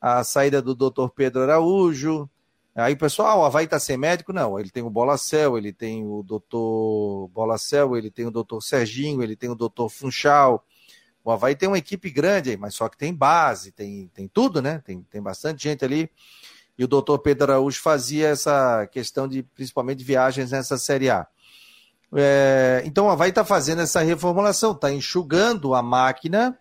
[0.01, 1.09] A saída do Dr.
[1.17, 2.31] Pedro Araújo.
[2.75, 4.33] Aí o pessoal, ah, o Havaí tá sem médico?
[4.33, 9.23] Não, ele tem o Bolacel, ele tem o doutor Bolacel, ele tem o doutor Serginho,
[9.23, 10.67] ele tem o doutor Funchal.
[11.23, 14.83] O Havaí tem uma equipe grande mas só que tem base, tem, tem tudo, né?
[14.85, 16.11] Tem, tem bastante gente ali
[16.77, 21.27] e o doutor Pedro Araújo fazia essa questão de principalmente viagens nessa Série A.
[22.13, 26.59] É, então o Havaí está fazendo essa reformulação, está enxugando a máquina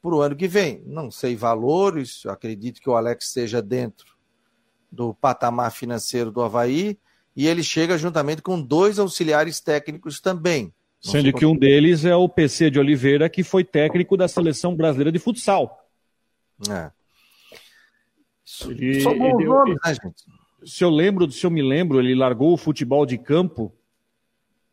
[0.00, 0.82] para o ano que vem.
[0.86, 4.11] Não sei valores, acredito que o Alex esteja dentro
[4.92, 6.98] do patamar financeiro do Havaí,
[7.34, 10.72] e ele chega juntamente com dois auxiliares técnicos também.
[11.04, 14.76] Não Sendo que um deles é o PC de Oliveira, que foi técnico da seleção
[14.76, 15.88] brasileira de futsal.
[16.70, 16.90] É.
[18.68, 20.22] Ele, Só bons ele, nomes, né, gente?
[20.64, 23.74] Se eu lembro, se eu me lembro, ele largou o futebol de campo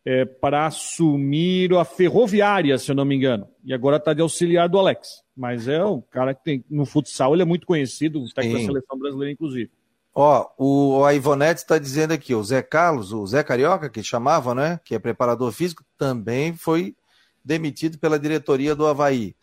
[0.06, 3.48] é, para assumir a ferroviária, se eu não me engano.
[3.64, 5.24] E agora está de auxiliar do Alex.
[5.36, 6.64] Mas é um cara que tem.
[6.70, 9.72] No futsal ele é muito conhecido, está com a seleção brasileira, inclusive.
[10.14, 14.54] Ó, o, a Ivonete está dizendo aqui, o Zé Carlos, o Zé Carioca, que chamava,
[14.56, 14.80] né?
[14.84, 16.96] Que é preparador físico, também foi
[17.44, 19.36] demitido pela diretoria do Havaí.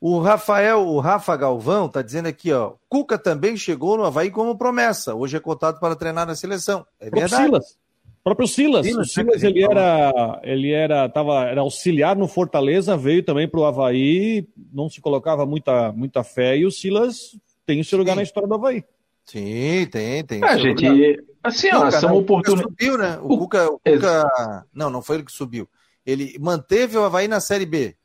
[0.00, 2.74] O Rafael, o Rafa Galvão, está dizendo aqui, ó.
[2.88, 5.14] Cuca também chegou no Havaí como promessa.
[5.14, 6.84] Hoje é cotado para treinar na seleção.
[6.98, 7.30] É verdade.
[7.30, 7.78] Próprio Silas.
[8.24, 8.86] Próprio Silas.
[8.86, 13.60] Silas o Silas ele era, ele era, tava, era auxiliar no Fortaleza, veio também para
[13.60, 18.12] o Havaí, não se colocava muita, muita fé, e o Silas tem o seu lugar
[18.12, 18.16] Sim.
[18.16, 18.84] na história do Havaí.
[19.32, 20.44] Sim, tem, tem.
[20.44, 21.24] A gente, lugar.
[21.42, 22.70] assim, ó, são oportunidades.
[22.70, 23.18] subiu, né?
[23.22, 24.66] O, o Cuca, o Cuca...
[24.74, 25.66] Não, não foi ele que subiu.
[26.04, 27.96] Ele manteve o Havaí na Série B.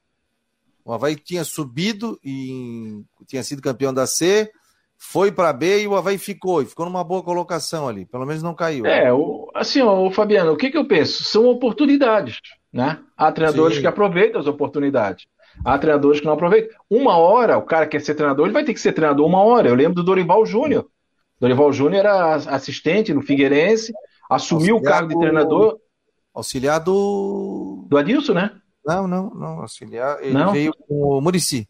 [0.86, 4.50] O Havaí tinha subido e tinha sido campeão da C,
[4.98, 8.42] foi para B e o Havaí ficou, e ficou numa boa colocação ali, pelo menos
[8.42, 8.86] não caiu.
[8.86, 11.26] É, o, assim, ó, o Fabiano, o que, que eu penso?
[11.26, 12.40] São oportunidades,
[12.72, 13.00] né?
[13.18, 13.82] Há treinadores Sim.
[13.82, 15.26] que aproveitam as oportunidades.
[15.66, 16.74] Há treinadores que não aproveitam.
[16.90, 19.68] Uma hora, o cara quer ser treinador, ele vai ter que ser treinador uma hora.
[19.68, 20.88] Eu lembro do Dorival Júnior.
[21.40, 23.94] Dorival Júnior era assistente no Figueirense,
[24.30, 25.80] assumiu auxiliar o cargo de treinador.
[26.34, 27.86] Auxiliar do.
[27.90, 28.52] Do Adilson, né?
[28.86, 29.60] Não, não, não.
[29.60, 30.18] Auxiliar.
[30.22, 30.52] Ele não?
[30.52, 31.68] veio com o Murici.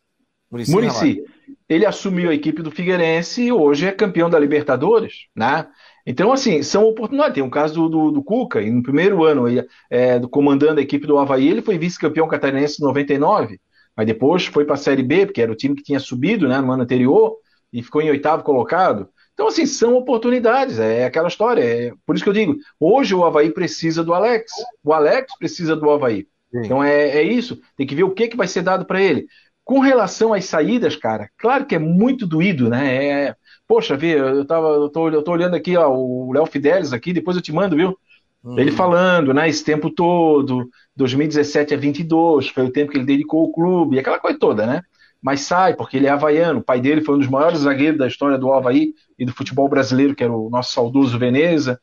[0.50, 0.72] Murici.
[0.72, 1.24] Murici.
[1.68, 5.68] Ele assumiu a equipe do Figueirense e hoje é campeão da Libertadores, né?
[6.06, 7.34] Então, assim, são oportunidades.
[7.34, 10.80] Tem o um caso do, do, do, Cuca, e no primeiro ano, ele, é, comandando
[10.80, 13.60] a equipe do Havaí, ele foi vice-campeão catarinense em 99.
[13.96, 16.62] mas depois foi para a Série B, porque era o time que tinha subido né,
[16.62, 17.36] no ano anterior
[17.74, 19.10] e ficou em oitavo colocado.
[19.38, 21.62] Então, assim, são oportunidades, é aquela história.
[21.64, 24.52] É, por isso que eu digo, hoje o Havaí precisa do Alex,
[24.84, 26.28] o Alex precisa do Havaí.
[26.52, 26.62] Sim.
[26.66, 29.28] Então é, é isso, tem que ver o que, que vai ser dado para ele.
[29.64, 33.26] Com relação às saídas, cara, claro que é muito doído, né?
[33.28, 33.36] É,
[33.68, 37.14] poxa, vê, eu, tava, eu, tô, eu tô olhando aqui, ó, o Léo Fidelis aqui,
[37.14, 37.96] depois eu te mando, viu?
[38.44, 38.58] Uhum.
[38.58, 43.42] Ele falando, né, esse tempo todo, 2017 a 22, foi o tempo que ele dedicou
[43.42, 44.82] ao clube, aquela coisa toda, né?
[45.22, 48.08] Mas sai, porque ele é havaiano, o pai dele foi um dos maiores zagueiros da
[48.08, 51.80] história do Havaí e do futebol brasileiro, que era o nosso saudoso Veneza.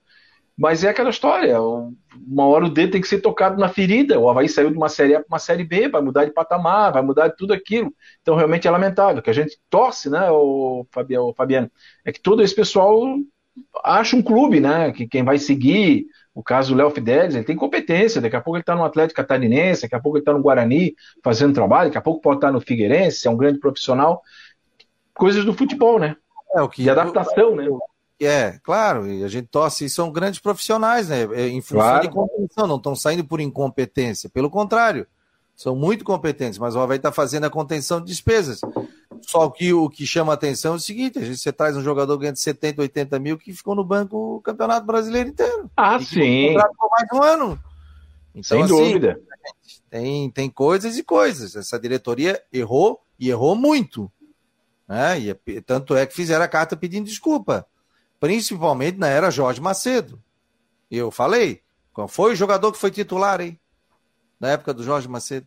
[0.57, 4.21] Mas é aquela história, uma hora o dedo tem que ser tocado na ferida.
[4.21, 6.93] O Havaí saiu de uma série A para uma série B, vai mudar de patamar,
[6.93, 7.93] vai mudar de tudo aquilo.
[8.23, 9.21] Então, realmente é lamentável.
[9.21, 10.87] Que a gente torce, né, o
[11.37, 11.71] Fabiano,
[12.05, 13.03] é que todo esse pessoal
[13.83, 16.07] acha um clube, né, que quem vai seguir.
[16.35, 18.21] O caso do Léo Fidelis, ele tem competência.
[18.21, 20.95] Daqui a pouco ele está no Atlético Catarinense, daqui a pouco ele está no Guarani
[21.23, 24.21] fazendo trabalho, daqui a pouco pode estar no Figueirense, é um grande profissional.
[25.15, 26.17] Coisas do futebol, né?
[26.55, 27.69] É, o que de adaptação, né?
[28.21, 31.23] É, claro, e a gente torce, e são grandes profissionais, né?
[31.35, 32.03] É, em função claro.
[32.03, 34.29] de contenção, não estão saindo por incompetência.
[34.29, 35.07] Pelo contrário,
[35.57, 38.61] são muito competentes, mas o Havaí está fazendo a contenção de despesas.
[39.27, 41.83] Só que o que chama a atenção é o seguinte: a gente, você traz um
[41.83, 45.71] jogador ganhando 70, 80 mil que ficou no banco o Campeonato Brasileiro inteiro.
[45.77, 46.55] Ah, sim.
[46.77, 47.61] Por mais um ano.
[48.35, 49.21] Então, Sem assim, dúvida.
[49.91, 51.55] Tem, tem coisas e coisas.
[51.55, 54.11] Essa diretoria errou e errou muito.
[54.89, 55.21] Né?
[55.21, 57.67] E, tanto é que fizeram a carta pedindo desculpa
[58.25, 60.19] principalmente na era Jorge Macedo.
[60.91, 61.61] E eu falei,
[61.93, 63.61] qual foi o jogador que foi titular aí?
[64.41, 65.47] Na época do Jorge Macedo.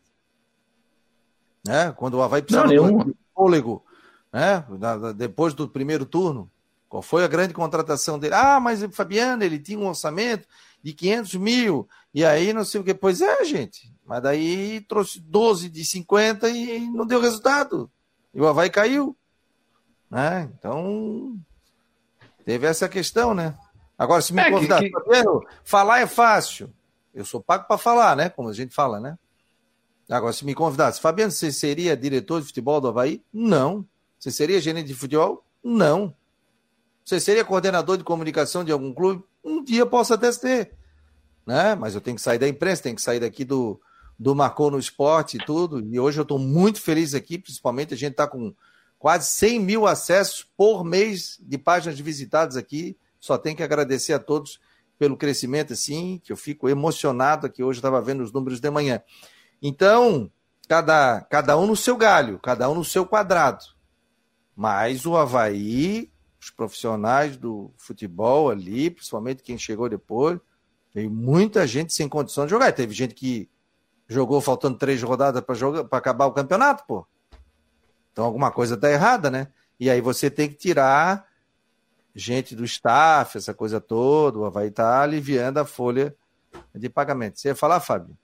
[1.65, 1.91] Né?
[1.93, 3.85] Quando o Havaí precisava de fôlego,
[4.33, 4.65] né?
[5.15, 6.49] depois do primeiro turno.
[6.89, 8.33] Qual foi a grande contratação dele?
[8.33, 10.47] Ah, mas o Fabiano, ele tinha um orçamento
[10.81, 12.93] de 500 mil, e aí não sei o que.
[12.93, 17.91] Pois é, gente, mas daí trouxe 12 de 50 e não deu resultado.
[18.33, 19.15] E o Havaí caiu.
[20.09, 20.49] Né?
[20.57, 21.37] Então,
[22.47, 23.57] Teve essa questão, né?
[23.97, 25.23] Agora, se me é, convidar, que, que...
[25.65, 26.73] falar é fácil.
[27.13, 28.29] Eu sou pago para falar, né?
[28.29, 29.19] Como a gente fala, né?
[30.09, 33.21] Agora, se me convidasse, Fabiano, você seria diretor de futebol do Havaí?
[33.31, 33.85] Não.
[34.17, 35.43] Você seria gerente de futebol?
[35.63, 36.15] Não.
[37.03, 39.23] Você seria coordenador de comunicação de algum clube?
[39.43, 40.71] Um dia posso até ser.
[41.45, 41.75] Né?
[41.75, 43.79] Mas eu tenho que sair da imprensa, tenho que sair daqui do,
[44.17, 45.79] do Marcou no Esporte e tudo.
[45.79, 48.53] E hoje eu estou muito feliz aqui, principalmente a gente está com
[48.97, 52.97] quase 100 mil acessos por mês de páginas visitadas aqui.
[53.19, 54.59] Só tenho que agradecer a todos
[54.97, 57.63] pelo crescimento, assim, que eu fico emocionado aqui.
[57.63, 59.01] Hoje estava vendo os números de manhã.
[59.61, 60.31] Então,
[60.67, 63.63] cada, cada um no seu galho, cada um no seu quadrado.
[64.55, 70.39] Mas o Havaí, os profissionais do futebol ali, principalmente quem chegou depois,
[70.93, 72.71] tem muita gente sem condição de jogar.
[72.71, 73.49] Teve gente que
[74.07, 77.05] jogou faltando três rodadas para acabar o campeonato, pô.
[78.11, 79.47] Então alguma coisa está errada, né?
[79.79, 81.27] E aí você tem que tirar
[82.15, 86.15] gente do staff, essa coisa toda, vai estar tá aliviando a folha
[86.73, 87.39] de pagamento.
[87.39, 88.17] Você ia falar, Fábio?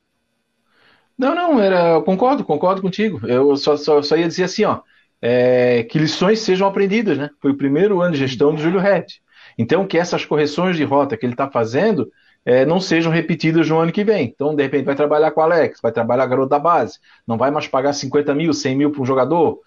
[1.18, 3.26] Não, não, era, concordo, concordo contigo.
[3.28, 4.82] Eu só, só, só ia dizer assim, ó,
[5.22, 7.30] é, que lições sejam aprendidas, né?
[7.42, 9.22] Foi o primeiro ano de gestão do Júlio Rett.
[9.58, 12.10] Então, que essas correções de rota que ele está fazendo
[12.46, 14.26] é, não sejam repetidas no ano que vem.
[14.34, 17.52] Então, de repente, vai trabalhar com o Alex, vai trabalhar garoto da base, não vai
[17.52, 19.60] mais pagar 50 mil, 100 mil para um jogador,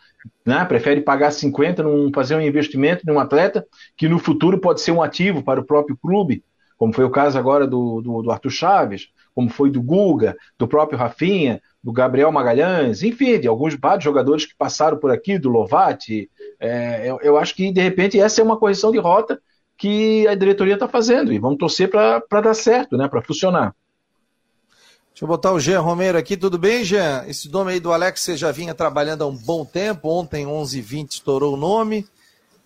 [0.44, 0.64] né?
[0.64, 5.02] prefere pagar 50, num, fazer um investimento num atleta que no futuro pode ser um
[5.02, 6.44] ativo para o próprio clube,
[6.76, 10.66] como foi o caso agora do, do, do Arthur Chaves, como foi do Guga, do
[10.66, 15.50] próprio Rafinha, do Gabriel Magalhães, enfim, de alguns vários jogadores que passaram por aqui, do
[15.50, 16.30] Lovati.
[16.58, 19.38] É, eu, eu, acho que, de repente, essa é uma correção de rota
[19.76, 23.76] que a diretoria está fazendo e vamos torcer para dar certo, né, para funcionar.
[25.10, 27.22] Deixa eu botar o Jean Romero aqui, tudo bem, Jean?
[27.28, 31.12] Esse nome aí do Alex você já vinha trabalhando há um bom tempo, ontem 11h20
[31.12, 32.06] estourou o nome,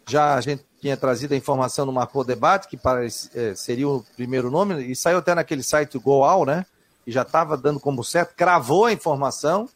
[0.08, 4.04] já a gente tinha trazido a informação no Marcou Debate, que parece, é, seria o
[4.16, 6.64] primeiro nome, e saiu até naquele site Goal, né?
[7.06, 9.68] E já estava dando como certo, cravou a informação,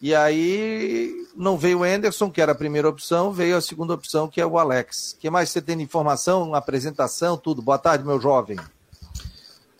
[0.00, 4.28] e aí não veio o Anderson, que era a primeira opção, veio a segunda opção,
[4.28, 5.12] que é o Alex.
[5.12, 7.62] O que mais você tem de informação, apresentação, tudo?
[7.62, 8.58] Boa tarde, meu jovem.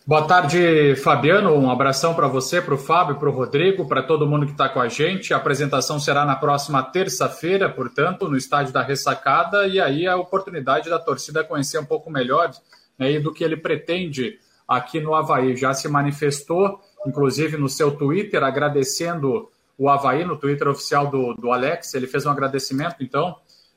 [0.05, 1.55] Boa tarde, Fabiano.
[1.55, 4.69] Um abração para você, para o Fábio, para o Rodrigo, para todo mundo que está
[4.69, 5.33] com a gente.
[5.33, 10.91] A apresentação será na próxima terça-feira, portanto, no estádio da Ressacada, e aí a oportunidade
[10.91, 12.51] da torcida conhecer um pouco melhor
[12.99, 15.55] né, do que ele pretende aqui no Havaí.
[15.55, 21.53] Já se manifestou, inclusive no seu Twitter, agradecendo o Havaí, no Twitter oficial do, do
[21.53, 21.95] Alex.
[21.95, 23.37] Ele fez um agradecimento, então,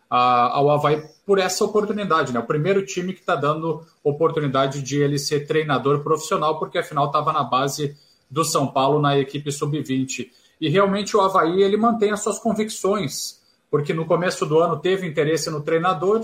[0.09, 2.39] ao Havaí por essa oportunidade, né?
[2.39, 7.33] O primeiro time que está dando oportunidade de ele ser treinador profissional, porque afinal estava
[7.33, 7.97] na base
[8.29, 10.29] do São Paulo na equipe sub-20.
[10.59, 15.05] e realmente o Havaí ele mantém as suas convicções, porque no começo do ano teve
[15.05, 16.23] interesse no treinador,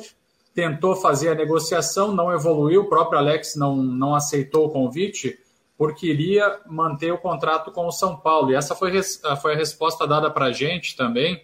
[0.54, 5.38] tentou fazer a negociação, não evoluiu, o próprio Alex não, não aceitou o convite,
[5.78, 8.52] porque iria manter o contrato com o São Paulo.
[8.52, 8.92] E essa foi,
[9.42, 11.42] foi a resposta dada para a gente também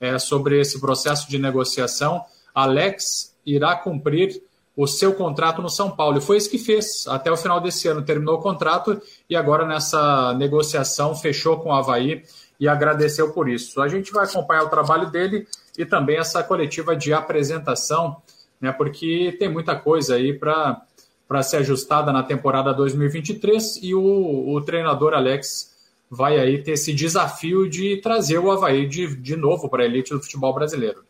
[0.00, 2.24] é, sobre esse processo de negociação.
[2.54, 4.42] Alex irá cumprir
[4.76, 6.18] o seu contrato no São Paulo.
[6.18, 7.04] E foi isso que fez.
[7.08, 11.74] Até o final desse ano terminou o contrato e agora nessa negociação fechou com o
[11.74, 12.22] Havaí
[12.60, 13.80] e agradeceu por isso.
[13.80, 18.22] A gente vai acompanhar o trabalho dele e também essa coletiva de apresentação,
[18.60, 24.60] né, porque tem muita coisa aí para ser ajustada na temporada 2023 e o, o
[24.60, 25.76] treinador Alex
[26.10, 30.12] vai aí ter esse desafio de trazer o Havaí de, de novo para a elite
[30.12, 31.04] do futebol brasileiro.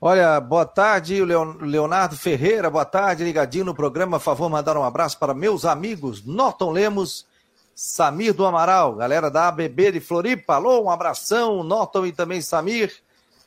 [0.00, 4.18] Olha, boa tarde, Leonardo Ferreira, boa tarde, ligadinho no programa.
[4.18, 7.26] Por favor, mandar um abraço para meus amigos Norton Lemos,
[7.74, 10.54] Samir do Amaral, galera da ABB de Floripa.
[10.54, 12.94] Alô, um abração, Norton e também Samir.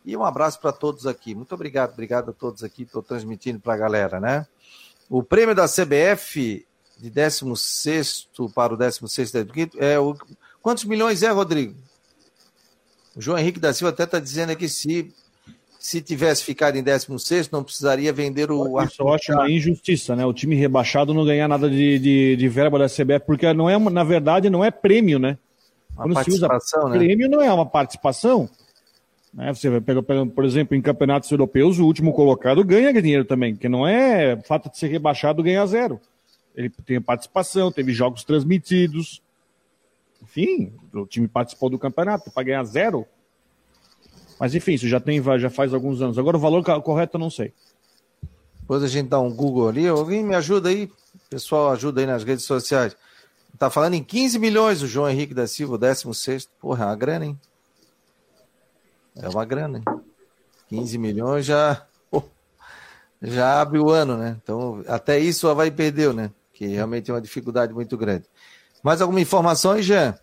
[0.05, 1.33] E um abraço para todos aqui.
[1.33, 2.83] Muito obrigado, obrigado a todos aqui.
[2.83, 4.45] Estou transmitindo para a galera, né?
[5.09, 6.65] O prêmio da CBF
[6.97, 9.31] de 16 para o 16
[9.79, 10.15] é o.
[10.63, 11.75] Quantos milhões é, Rodrigo?
[13.15, 15.13] O João Henrique da Silva até está dizendo aqui se
[15.77, 18.81] se tivesse ficado em 16, não precisaria vender o.
[18.81, 20.25] Isso eu acho uma injustiça, né?
[20.25, 23.77] O time rebaixado não ganhar nada de, de, de verba da CBF, porque não é,
[23.77, 25.37] na verdade, não é prêmio, né?
[25.93, 26.97] Uma Quando se usa né?
[26.97, 28.49] prêmio, não é uma participação.
[29.33, 29.53] Né?
[29.53, 33.67] Você vai pegar, por exemplo, em campeonatos europeus, o último colocado ganha dinheiro também, que
[33.67, 35.99] não é fato de ser rebaixado ganhar zero.
[36.55, 39.21] Ele tem participação, teve jogos transmitidos.
[40.23, 43.05] Enfim, o time participou do campeonato para ganhar zero.
[44.39, 46.17] Mas enfim, isso já tem já faz alguns anos.
[46.17, 47.53] Agora o valor correto eu não sei.
[48.59, 49.87] Depois a gente dá um Google ali.
[49.87, 50.89] Alguém me ajuda aí?
[51.29, 52.95] Pessoal, ajuda aí nas redes sociais.
[53.57, 56.49] Tá falando em 15 milhões o João Henrique da Silva, 16.
[56.59, 57.39] Porra, é uma grana, hein?
[59.15, 59.83] É uma grana, hein?
[60.69, 61.85] 15 milhões já.
[63.21, 64.37] já abre o ano, né?
[64.41, 66.31] Então, até isso o Havaí perdeu, né?
[66.51, 68.25] Que realmente é uma dificuldade muito grande.
[68.83, 70.15] Mais alguma informação aí, Jean?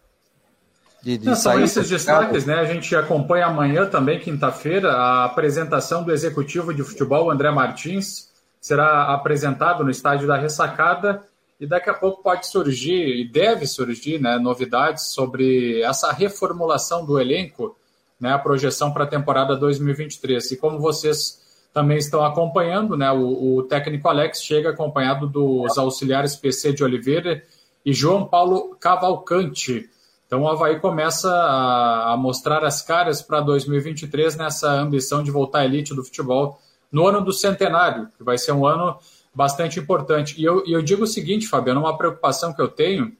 [1.02, 2.54] de, de Não, São esses destaques, né?
[2.54, 8.28] A gente acompanha amanhã também, quinta-feira, a apresentação do executivo de futebol, André Martins,
[8.60, 11.22] será apresentado no estádio da Ressacada
[11.58, 17.18] e daqui a pouco pode surgir e deve surgir né, novidades sobre essa reformulação do
[17.18, 17.76] elenco,
[18.18, 20.52] né, a projeção para a temporada 2023.
[20.52, 21.40] E como vocês
[21.72, 27.42] também estão acompanhando, né, o, o técnico Alex chega acompanhado dos auxiliares PC de Oliveira
[27.84, 29.90] e João Paulo Cavalcante
[30.30, 35.64] então o Havaí começa a, mostrar as caras para 2023 nessa ambição de voltar à
[35.64, 36.56] elite do futebol
[36.90, 38.96] no ano do centenário, que vai ser um ano
[39.34, 40.40] bastante importante.
[40.40, 43.12] E eu, eu digo o seguinte, Fabiano, uma preocupação que eu tenho,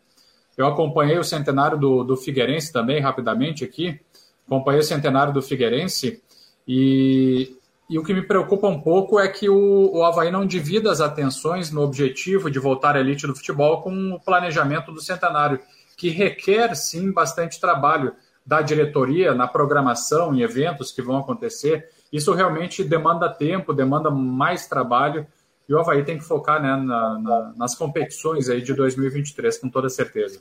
[0.57, 3.99] eu acompanhei o centenário do, do Figueirense também, rapidamente aqui,
[4.47, 6.23] acompanhei o centenário do Figueirense,
[6.67, 7.57] e,
[7.91, 11.01] e o que me preocupa um pouco é que o, o Havaí não divida as
[11.01, 15.59] atenções no objetivo de voltar à elite do futebol com o planejamento do centenário
[15.97, 18.15] que requer sim bastante trabalho
[18.47, 21.89] da diretoria na programação, em eventos que vão acontecer.
[22.13, 25.27] Isso realmente demanda tempo, demanda mais trabalho.
[25.69, 29.69] E o Havaí tem que focar né, na, na, nas competições aí de 2023, com
[29.69, 30.41] toda certeza.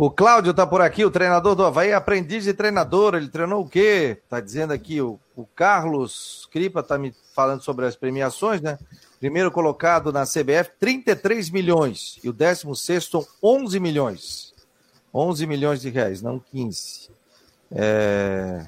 [0.00, 3.16] O Cláudio está por aqui, o treinador do Havaí, aprendiz de treinador.
[3.16, 4.16] Ele treinou o quê?
[4.22, 8.78] Está dizendo aqui o, o Carlos Cripa, está me falando sobre as premiações, né?
[9.18, 12.20] Primeiro colocado na CBF, 33 milhões.
[12.22, 13.10] E o 16
[13.42, 14.54] 11 milhões.
[15.12, 17.10] 11 milhões de reais, não 15.
[17.72, 18.64] É...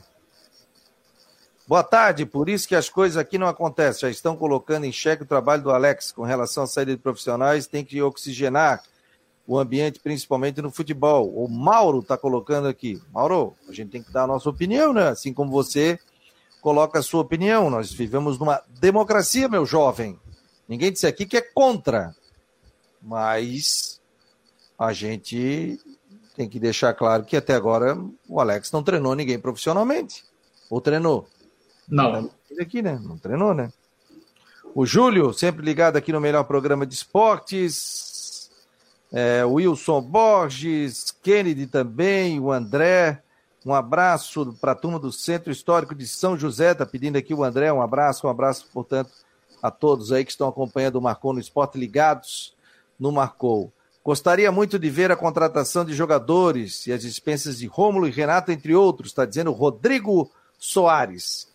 [1.65, 4.01] Boa tarde, por isso que as coisas aqui não acontecem.
[4.01, 7.69] Já estão colocando em xeque o trabalho do Alex com relação à saída de profissionais.
[7.69, 8.83] Tem que oxigenar
[9.47, 11.29] o ambiente, principalmente no futebol.
[11.35, 13.01] O Mauro está colocando aqui.
[13.13, 15.09] Mauro, a gente tem que dar a nossa opinião, né?
[15.09, 15.99] Assim como você
[16.61, 17.71] coloca a sua opinião.
[17.71, 20.19] Nós vivemos numa democracia, meu jovem.
[20.69, 22.15] Ninguém disse aqui que é contra,
[23.03, 24.01] mas
[24.79, 25.81] a gente
[26.37, 27.99] tem que deixar claro que até agora
[28.29, 30.25] o Alex não treinou ninguém profissionalmente.
[30.71, 31.29] Ou treinou?
[31.89, 32.31] Não.
[32.61, 33.01] Aqui, né?
[33.03, 33.73] Não treinou, né?
[34.75, 38.10] O Júlio, sempre ligado aqui no melhor programa de esportes.
[39.13, 43.23] É, Wilson Borges, Kennedy também, o André.
[43.67, 46.73] Um abraço para a turma do Centro Histórico de São José.
[46.73, 49.11] Está pedindo aqui o André um abraço, um abraço, portanto,
[49.63, 52.55] a todos aí que estão acompanhando o Marcou no Esporte, ligados
[52.99, 53.73] no Marcou.
[54.03, 58.51] Gostaria muito de ver a contratação de jogadores e as dispensas de Rômulo e Renato,
[58.51, 61.49] entre outros, está dizendo Rodrigo Soares.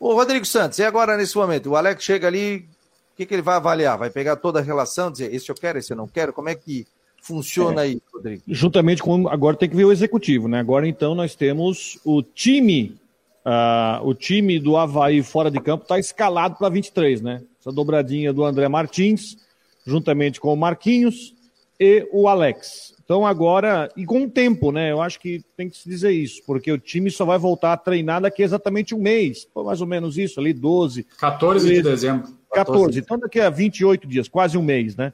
[0.00, 1.70] Ô, Rodrigo Santos, e agora nesse momento?
[1.70, 2.68] O Alex chega ali,
[3.12, 3.96] o que, que ele vai avaliar?
[3.96, 6.32] Vai pegar toda a relação, dizer esse eu quero, esse eu não quero?
[6.32, 6.88] Como é que
[7.22, 7.84] funciona é.
[7.84, 8.42] aí, Rodrigo?
[8.46, 9.28] Juntamente com.
[9.28, 10.58] Agora tem que ver o executivo, né?
[10.58, 13.00] Agora então nós temos o time.
[13.44, 17.42] Uh, o time do Havaí fora de campo está escalado para 23, né?
[17.58, 19.36] Essa dobradinha do André Martins,
[19.84, 21.34] juntamente com o Marquinhos
[21.78, 22.94] e o Alex.
[23.04, 24.92] Então agora, e com o tempo, né?
[24.92, 27.76] Eu acho que tem que se dizer isso, porque o time só vai voltar a
[27.76, 31.04] treinar daqui a exatamente um mês, mais ou menos isso, ali 12.
[31.18, 32.28] 14 de dezembro.
[32.52, 35.12] 14, então daqui a 28 dias, quase um mês, né?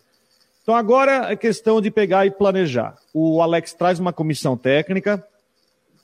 [0.68, 2.94] Então agora é questão de pegar e planejar.
[3.14, 5.26] O Alex traz uma comissão técnica.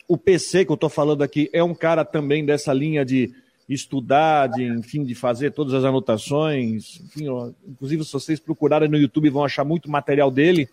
[0.09, 3.31] O PC que eu estou falando aqui é um cara também dessa linha de
[3.69, 6.99] estudar, de, enfim, de fazer todas as anotações.
[7.05, 10.67] Enfim, ó, inclusive, se vocês procurarem no YouTube, vão achar muito material dele.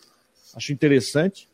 [0.56, 1.50] Acho interessante.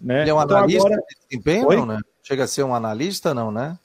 [0.00, 0.22] Né?
[0.22, 1.02] Ele é um então, analista agora...
[1.02, 2.00] de desempenho, não, né?
[2.22, 3.78] Chega a ser um analista, não, né?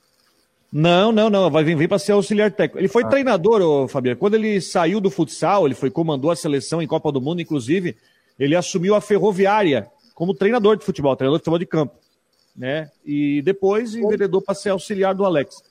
[0.71, 1.49] Não, não, não.
[1.49, 2.79] Vai vir, para ser auxiliar técnico.
[2.79, 3.07] Ele foi ah.
[3.07, 4.17] treinador, ô, Fabiano.
[4.17, 7.95] Quando ele saiu do futsal, ele foi comandou a seleção em Copa do Mundo, inclusive,
[8.37, 11.95] ele assumiu a ferroviária como treinador de futebol, treinador de futebol de campo.
[12.55, 12.91] Né?
[13.05, 15.63] E depois enveredou para ser auxiliar do Alex.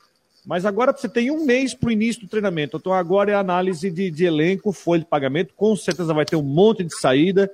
[0.47, 2.79] Mas agora você tem um mês para o início do treinamento.
[2.79, 5.53] Então agora é análise de, de elenco, folha de pagamento.
[5.55, 7.51] Com certeza vai ter um monte de saída.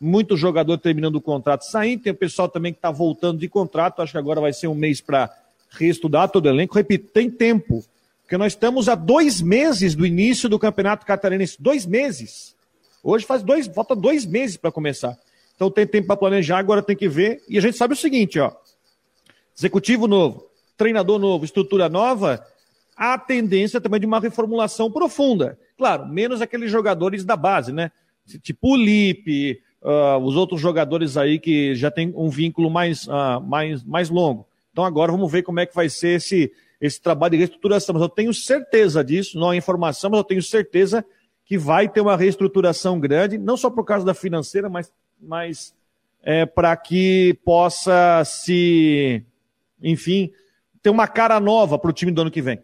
[0.00, 2.04] Muito jogador terminando o contrato saindo.
[2.04, 4.00] Tem o pessoal também que está voltando de contrato.
[4.00, 5.30] Acho que agora vai ser um mês para
[5.70, 6.74] reestudar todo o elenco.
[6.74, 7.84] Repito, tem tempo.
[8.22, 11.56] Porque nós estamos a dois meses do início do Campeonato Catarinense.
[11.60, 12.54] Dois meses.
[13.02, 15.16] Hoje faz dois, falta dois meses para começar.
[15.56, 17.42] Então tem tempo para planejar, agora tem que ver.
[17.48, 18.52] E a gente sabe o seguinte, ó.
[19.56, 20.46] Executivo novo,
[20.76, 22.44] treinador novo, estrutura nova,
[22.96, 25.58] há tendência também de uma reformulação profunda.
[25.76, 27.90] Claro, menos aqueles jogadores da base, né?
[28.42, 33.40] Tipo o Lipe, uh, os outros jogadores aí que já tem um vínculo mais, uh,
[33.44, 34.46] mais, mais longo.
[34.78, 37.94] Então agora vamos ver como é que vai ser esse, esse trabalho de reestruturação.
[37.94, 41.04] Mas eu tenho certeza disso, não há informação, mas eu tenho certeza
[41.44, 45.74] que vai ter uma reestruturação grande, não só por causa da financeira, mas, mas
[46.22, 49.24] é, para que possa se,
[49.82, 50.30] enfim,
[50.80, 52.62] ter uma cara nova para o time do ano que vem.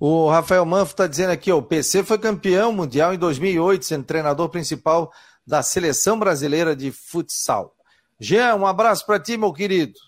[0.00, 4.02] O Rafael Manfo está dizendo aqui, ó, o PC foi campeão mundial em 2008, sendo
[4.02, 5.12] treinador principal
[5.46, 7.76] da seleção brasileira de futsal.
[8.18, 10.07] Jean, um abraço para ti, meu querido.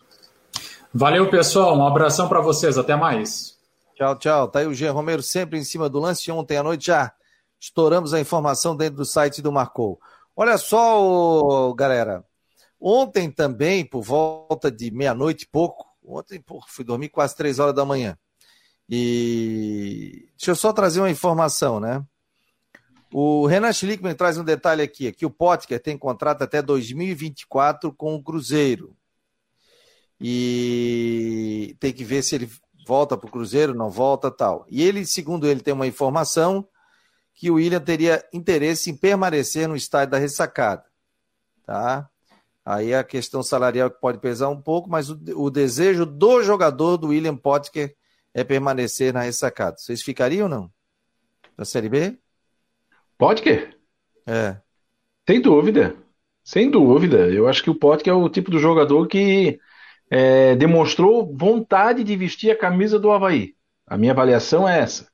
[0.93, 1.79] Valeu, pessoal.
[1.79, 2.77] Um abração para vocês.
[2.77, 3.57] Até mais.
[3.95, 4.49] Tchau, tchau.
[4.49, 6.31] Tá aí o Jean Romero sempre em cima do lance.
[6.33, 7.13] Ontem à noite já
[7.61, 10.01] estouramos a informação dentro do site do Marcou.
[10.35, 12.25] Olha só, galera.
[12.81, 17.75] Ontem também, por volta de meia-noite e pouco, ontem pô, fui dormir quase três horas
[17.75, 18.19] da manhã.
[18.89, 22.03] E deixa eu só trazer uma informação, né?
[23.13, 28.15] O Renan Schlickman traz um detalhe aqui, que o Potker tem contrato até 2024 com
[28.15, 28.97] o Cruzeiro
[30.21, 32.51] e tem que ver se ele
[32.87, 34.67] volta para o Cruzeiro, não volta, tal.
[34.69, 36.67] E ele, segundo ele, tem uma informação
[37.35, 40.85] que o William teria interesse em permanecer no estádio da ressacada,
[41.65, 42.09] tá?
[42.65, 47.09] Aí a questão salarial pode pesar um pouco, mas o, o desejo do jogador, do
[47.09, 47.97] William Potker,
[48.35, 49.77] é permanecer na ressacada.
[49.79, 50.71] Vocês ficariam ou não?
[51.57, 52.19] Na Série B?
[53.17, 53.77] Potker?
[54.27, 54.57] É.
[55.27, 55.97] Sem dúvida.
[56.45, 57.29] Sem dúvida.
[57.29, 59.59] Eu acho que o Potker é o tipo do jogador que
[60.11, 63.55] é, demonstrou vontade de vestir a camisa do Havaí.
[63.87, 65.09] A minha avaliação é essa.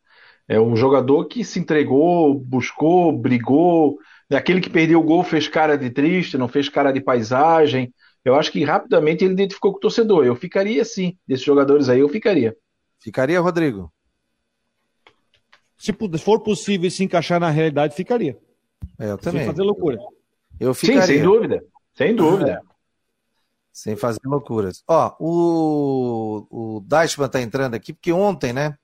[0.48, 3.98] É um jogador que se entregou, buscou, brigou.
[4.30, 7.92] Aquele que perdeu o gol fez cara de triste, não fez cara de paisagem.
[8.24, 10.24] Eu acho que rapidamente ele identificou com o torcedor.
[10.24, 12.56] Eu ficaria sim, desses jogadores aí, eu ficaria.
[12.98, 13.92] Ficaria, Rodrigo?
[15.76, 18.36] Se for possível se encaixar na realidade, ficaria.
[18.98, 19.42] É, eu também.
[19.42, 19.98] Sem fazer loucura.
[20.58, 21.02] Eu ficaria.
[21.02, 21.64] Sim, sem dúvida.
[21.94, 22.62] Sem dúvida.
[22.62, 22.75] É.
[23.76, 24.82] Sem fazer loucuras.
[24.88, 26.46] Ó, o,
[26.76, 28.74] o Dashman tá entrando aqui, porque ontem, né?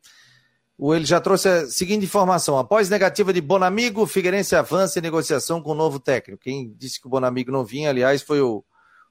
[0.76, 2.58] O, ele já trouxe a seguinte informação.
[2.58, 6.42] Após negativa de Bonamigo, Figueirense avança em negociação com o novo técnico.
[6.42, 8.62] Quem disse que o Bonamigo não vinha, aliás, foi o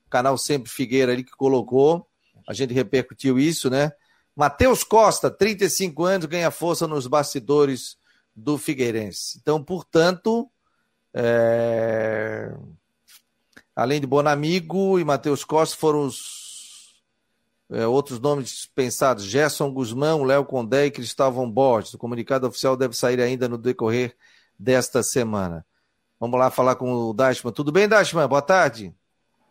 [0.07, 2.05] canal Sempre Figueira ali que colocou.
[2.47, 3.91] A gente repercutiu isso, né?
[4.35, 7.97] Matheus Costa, 35 anos, ganha força nos bastidores
[8.35, 9.39] do Figueirense.
[9.41, 10.47] Então, portanto,
[11.11, 12.53] é...
[13.75, 16.17] Além de Bonamigo e Matheus Costa, foram os
[17.71, 21.93] é, outros nomes pensados: Gerson Guzmão, Léo Condé e Cristóvão Borges.
[21.93, 24.15] O comunicado oficial deve sair ainda no decorrer
[24.59, 25.65] desta semana.
[26.19, 27.53] Vamos lá falar com o Dashman.
[27.53, 28.27] Tudo bem, Dashman?
[28.27, 28.93] Boa tarde.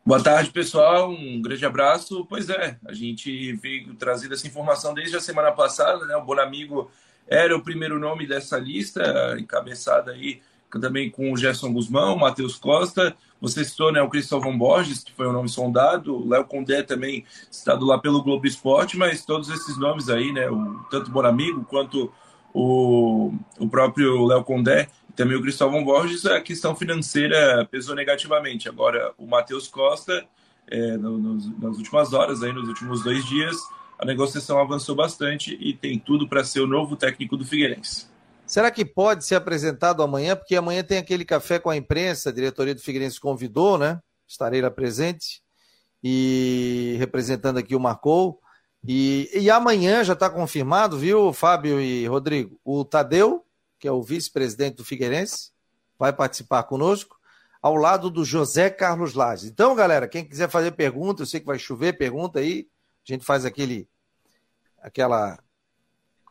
[0.05, 1.11] Boa tarde, pessoal.
[1.11, 2.25] Um grande abraço.
[2.27, 6.15] Pois é, a gente veio trazendo essa informação desde a semana passada, né?
[6.17, 6.91] O Bonamigo
[7.27, 10.41] era o primeiro nome dessa lista, encabeçada aí
[10.81, 13.17] também com o Gerson Guzmão, Matheus Costa.
[13.41, 17.25] Você citou né, o Cristóvão Borges, que foi um nome sondado, o Léo Condé também
[17.51, 21.65] citado lá pelo Globo Esporte, mas todos esses nomes aí, né, o, tanto o Bonamigo
[21.65, 22.13] quanto
[22.53, 28.69] o, o próprio Léo Condé, também o Cristóvão Borges, a questão financeira pesou negativamente.
[28.69, 30.25] Agora, o Matheus Costa,
[30.67, 33.57] é, no, nos, nas últimas horas, aí, nos últimos dois dias,
[33.99, 38.09] a negociação avançou bastante e tem tudo para ser o novo técnico do Figueirense.
[38.51, 40.35] Será que pode ser apresentado amanhã?
[40.35, 44.03] Porque amanhã tem aquele café com a imprensa, a diretoria do Figueirense convidou, né?
[44.27, 45.41] Estarei lá presente
[46.03, 48.41] e representando aqui o Marcou.
[48.85, 52.59] E, e amanhã já está confirmado, viu, Fábio e Rodrigo?
[52.65, 53.47] O Tadeu,
[53.79, 55.53] que é o vice-presidente do Figueirense,
[55.97, 57.21] vai participar conosco,
[57.63, 59.49] ao lado do José Carlos Lages.
[59.49, 62.67] Então, galera, quem quiser fazer pergunta, eu sei que vai chover, pergunta aí.
[63.09, 63.89] A gente faz aquele,
[64.83, 65.39] aquela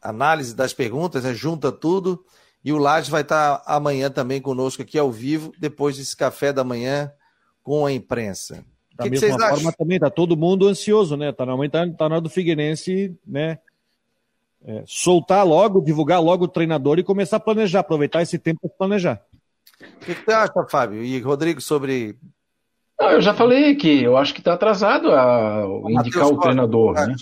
[0.01, 2.23] análise das perguntas, né, junta tudo.
[2.63, 6.63] E o Lages vai estar amanhã também conosco aqui ao vivo, depois desse café da
[6.63, 7.11] manhã
[7.63, 8.65] com a imprensa.
[8.93, 9.71] Da que mesma que forma acham?
[9.71, 11.31] também, tá todo mundo ansioso, né?
[11.31, 13.59] Tá na, tá, tá na hora do Figueirense, né?
[14.65, 18.77] É, soltar logo, divulgar logo o treinador e começar a planejar, aproveitar esse tempo para
[18.77, 19.21] planejar.
[19.79, 21.01] O que, que você acha, Fábio?
[21.01, 22.17] E Rodrigo, sobre.
[22.99, 26.93] Não, eu já falei que eu acho que está atrasado a indicar o, o treinador,
[26.95, 27.15] né?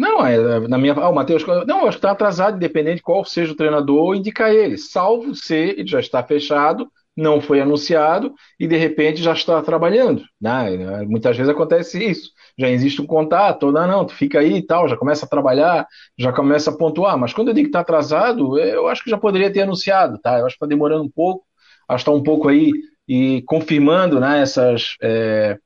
[0.00, 0.94] Não, é, na minha.
[0.94, 1.44] Ah, o Matheus.
[1.66, 4.78] Não, acho que está atrasado, independente de qual seja o treinador, indicar ele.
[4.78, 10.22] Salvo se ele já está fechado não foi anunciado e de repente já está trabalhando.
[10.40, 11.04] Né?
[11.06, 12.30] Muitas vezes acontece isso.
[12.58, 15.86] Já existe um contato, não, não, tu fica aí e tal, já começa a trabalhar,
[16.16, 17.18] já começa a pontuar.
[17.18, 20.38] Mas quando eu digo que está atrasado, eu acho que já poderia ter anunciado, tá?
[20.38, 21.44] Eu acho que está demorando um pouco,
[21.88, 22.72] acho que está um pouco aí
[23.06, 25.58] e confirmando né, essas, é,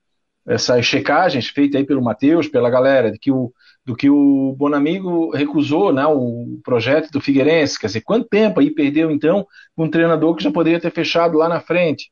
[0.47, 3.53] essas checagens feitas aí pelo Matheus, pela galera, de que o,
[3.85, 7.79] do que o Bonamigo recusou né, o projeto do Figueirense.
[7.79, 11.49] Quer dizer, quanto tempo aí perdeu, então, um treinador que já poderia ter fechado lá
[11.49, 12.11] na frente?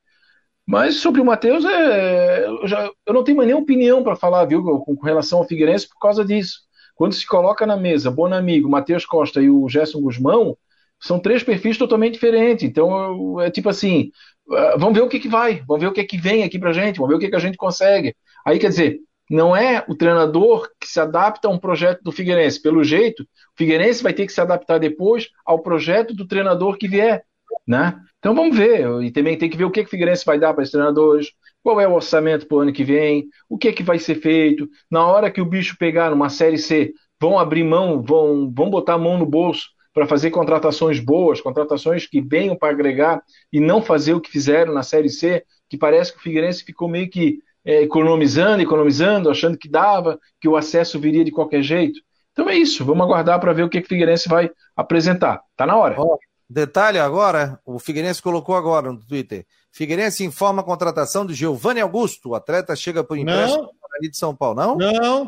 [0.67, 4.45] Mas sobre o Matheus, é, eu, já, eu não tenho mais nenhuma opinião para falar,
[4.45, 6.61] viu, com, com, relação ao Figueirense por causa disso.
[6.95, 10.57] Quando se coloca na mesa Bonamigo, Matheus Costa e o Gerson Guzmão,
[11.01, 12.65] são três perfis totalmente diferentes.
[12.65, 14.11] Então, é tipo assim,
[14.51, 16.73] ah, vamos ver o que, que vai, vamos ver o que, que vem aqui pra
[16.73, 18.15] gente, vamos ver o que, que a gente consegue.
[18.47, 19.01] Aí, quer dizer,
[19.31, 22.61] não é o treinador que se adapta a um projeto do Figueirense.
[22.61, 26.89] Pelo jeito, o Figueirense vai ter que se adaptar depois ao projeto do treinador que
[26.89, 27.25] vier,
[27.67, 28.01] né?
[28.19, 28.87] Então vamos ver.
[29.03, 31.33] E também tem que ver o que, que o Figueirense vai dar para os treinadores,
[31.63, 34.69] qual é o orçamento para o ano que vem, o que, que vai ser feito.
[34.91, 38.95] Na hora que o bicho pegar numa Série C, vão abrir mão, vão, vão botar
[38.95, 43.83] a mão no bolso para fazer contratações boas, contratações que venham para agregar e não
[43.83, 47.39] fazer o que fizeram na Série C, que parece que o Figueirense ficou meio que
[47.65, 52.01] é, economizando, economizando, achando que dava, que o acesso viria de qualquer jeito.
[52.33, 55.43] Então é isso, vamos aguardar para ver o que o Figueirense vai apresentar.
[55.57, 55.97] Tá na hora.
[55.99, 59.47] Oh, detalhe agora, o Figueirense colocou agora no Twitter.
[59.71, 62.31] Figueirense informa a contratação de Giovanni Augusto.
[62.31, 64.77] O atleta chega por empréstimo ali de São Paulo, não?
[64.77, 65.27] Não.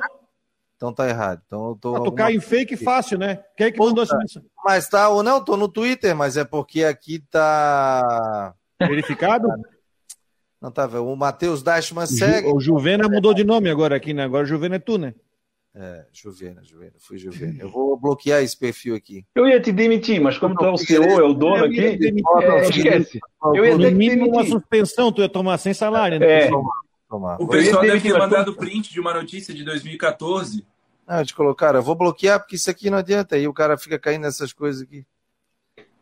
[0.76, 1.40] Então tá errado.
[1.46, 1.96] Então eu tô.
[1.96, 3.42] Ah, tu cai em fake fácil, né?
[3.56, 4.48] Quem é que mandou essa mensagem?
[4.62, 8.54] Mas tá, ou não, tô no Twitter, mas é porque aqui tá.
[8.78, 9.48] Verificado?
[10.64, 11.04] Não tá vendo?
[11.04, 12.48] O Matheus Dashman segue.
[12.48, 14.24] O Juvena mudou de nome agora aqui, né?
[14.24, 15.12] Agora Juvena é tu, né?
[15.74, 17.62] É, Juvena, Juvena, fui Juvena.
[17.62, 19.26] Eu vou bloquear esse perfil aqui.
[19.34, 22.60] Eu ia te demitir, mas como tu é o CEO, é o dono aqui, é,
[22.62, 23.20] esquece.
[23.54, 24.22] Eu ia ter que demitir.
[24.22, 26.46] uma suspensão, tu ia tomar sem salário, né?
[26.46, 26.50] É.
[26.50, 30.64] O pessoal deve ter mandado print de uma notícia de 2014.
[31.06, 33.36] Ah, de colocar, eu vou bloquear porque isso aqui não adianta.
[33.36, 35.04] Aí o cara fica caindo nessas coisas aqui.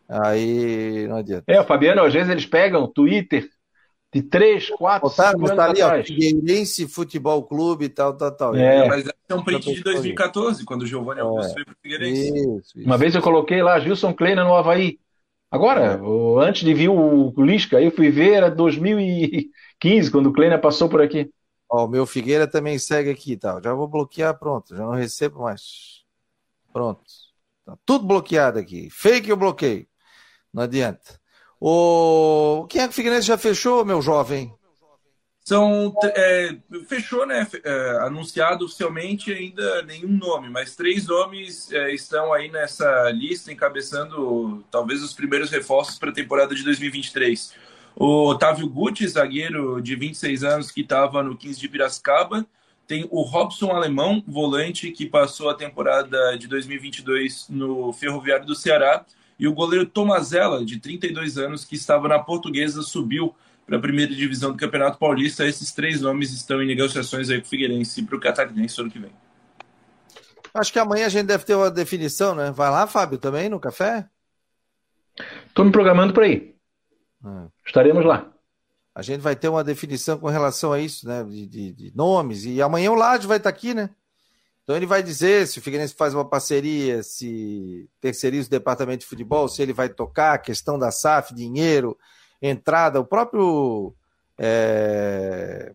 [0.07, 1.43] Aí não adianta.
[1.47, 3.49] É, Fabiano, às vezes eles pegam Twitter,
[4.13, 6.01] de três, quatro, cinco anos tá ali, atrás.
[6.01, 8.55] Ó, Figueirense Futebol Clube e tal, tal, tal.
[8.55, 8.87] É.
[8.87, 11.23] Mas é um print de 2014, quando o Giovanni é.
[11.23, 12.27] Augusto veio para o Figueirense.
[12.27, 12.85] Isso, isso.
[12.85, 14.99] Uma vez eu coloquei lá Gilson Kleina no Havaí.
[15.49, 16.47] Agora, é.
[16.47, 21.01] antes de vir o Lisca, eu fui ver, era 2015, quando o Kleina passou por
[21.01, 21.31] aqui.
[21.69, 23.61] Ó, o meu Figueira também segue aqui tal.
[23.63, 24.75] Já vou bloquear, pronto.
[24.75, 26.03] Já não recebo mais.
[26.71, 27.03] Pronto.
[27.65, 28.89] Tá tudo bloqueado aqui.
[28.91, 29.87] Fake eu bloqueio.
[30.53, 31.19] Não adianta.
[31.65, 32.67] O...
[32.67, 34.53] Quem é que o Figueirense já fechou, meu jovem?
[35.45, 35.95] São.
[36.03, 36.57] É,
[36.89, 37.47] fechou, né?
[37.63, 44.61] É, anunciado oficialmente ainda nenhum nome, mas três nomes é, estão aí nessa lista, encabeçando
[44.69, 47.53] talvez os primeiros reforços para a temporada de 2023.
[47.95, 52.45] O Otávio Guti, zagueiro de 26 anos que estava no 15 de Piracicaba.
[52.85, 59.05] Tem o Robson Alemão, volante, que passou a temporada de 2022 no Ferroviário do Ceará
[59.43, 63.35] e o goleiro Tomazella, de 32 anos, que estava na Portuguesa, subiu
[63.65, 65.45] para a primeira divisão do Campeonato Paulista.
[65.45, 68.89] Esses três nomes estão em negociações aí com o Figueirense e para o Catarinense ano
[68.89, 69.11] que vem.
[70.53, 72.51] Acho que amanhã a gente deve ter uma definição, né?
[72.51, 74.07] Vai lá, Fábio, também no café?
[75.45, 76.55] Estou me programando para ir.
[77.21, 77.47] Ah.
[77.65, 78.31] Estaremos lá.
[78.95, 81.21] A gente vai ter uma definição com relação a isso, né?
[81.25, 82.45] De, de, de nomes.
[82.45, 83.89] E amanhã o Lade vai estar aqui, né?
[84.63, 89.05] Então ele vai dizer se o Figueirense faz uma parceria, se terceiriza o departamento de
[89.05, 91.97] futebol, se ele vai tocar questão da SAF, dinheiro,
[92.41, 93.93] entrada, o próprio
[94.37, 95.73] é,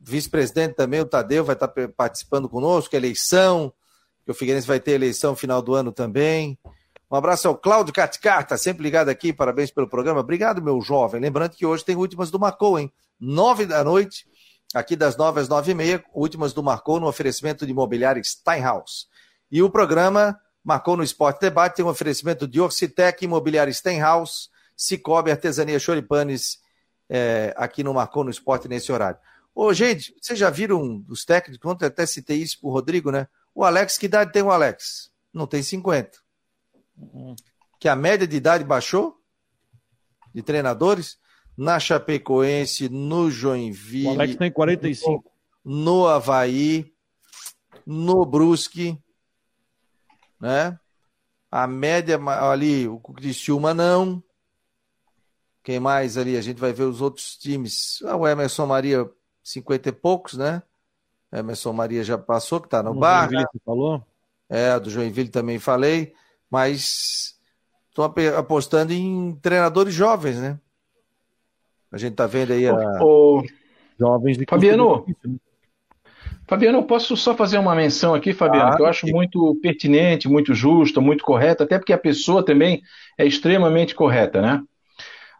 [0.00, 3.72] vice-presidente também, o Tadeu, vai estar participando conosco, eleição,
[4.24, 6.58] que o Figueirense vai ter eleição no final do ano também.
[7.08, 10.20] Um abraço ao Cláudio Catcar, tá sempre ligado aqui, parabéns pelo programa.
[10.20, 11.20] Obrigado, meu jovem.
[11.20, 12.90] Lembrando que hoje tem últimas do Marcou, hein?
[13.20, 14.26] Nove da noite,
[14.74, 19.08] aqui das nove às nove e meia, últimas do Marcou no oferecimento de imobiliário Steinhaus.
[19.50, 25.30] E o programa Marcou no Esporte Debate tem um oferecimento de Orcitec, Imobiliário Steinhaus, Cicobi,
[25.30, 26.60] Artesania Choripanes,
[27.08, 29.18] é, aqui no Marcou no Esporte nesse horário.
[29.54, 33.28] Ô, gente, vocês já viram os técnicos, ontem até citei isso pro Rodrigo, né?
[33.54, 35.10] O Alex, que idade tem o Alex?
[35.32, 36.18] Não tem 50.
[36.96, 37.36] Uhum.
[37.78, 39.20] Que a média de idade baixou
[40.34, 41.18] de treinadores
[41.56, 44.08] na Chapecoense, no Joinville.
[44.08, 45.24] O Alex tem 45.
[45.64, 46.92] No Havaí,
[47.86, 48.98] no Brusque,
[50.40, 50.78] né?
[51.50, 54.22] A média ali, o Criciúma não.
[55.62, 56.36] Quem mais ali?
[56.36, 58.02] A gente vai ver os outros times.
[58.06, 59.08] Ah, o Emerson Maria,
[59.44, 60.62] 50 e poucos, né?
[61.30, 63.30] Emerson Maria já passou, que está no, bar.
[63.64, 64.04] falou?
[64.48, 66.14] É, do Joinville também falei.
[66.50, 67.38] Mas
[67.88, 68.04] estou
[68.36, 70.58] apostando em treinadores jovens, né?
[71.92, 72.74] A gente está vendo aí a...
[73.02, 73.44] o...
[74.00, 75.04] jovens de Fabiano.
[75.06, 75.36] Né?
[76.48, 80.28] Fabiano, eu posso só fazer uma menção aqui, Fabiano, ah, que eu acho muito pertinente,
[80.28, 82.82] muito justa, muito correta, até porque a pessoa também
[83.16, 84.62] é extremamente correta, né?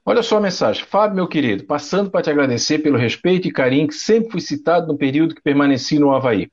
[0.05, 0.85] Olha só a mensagem.
[0.85, 4.87] Fábio, meu querido, passando para te agradecer pelo respeito e carinho que sempre fui citado
[4.87, 6.49] no período que permaneci no Havaí.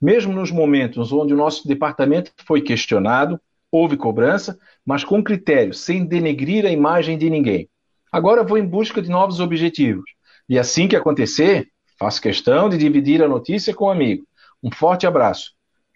[0.00, 3.40] Mesmo nos momentos onde o nosso departamento foi questionado,
[3.70, 7.68] houve cobrança, mas com critério, sem denegrir a imagem de ninguém.
[8.14, 10.04] Agora vou em busca de novos objetivos.
[10.48, 11.66] E assim que acontecer,
[11.98, 14.24] faço questão de dividir a notícia com um amigo.
[14.62, 15.50] Um forte abraço.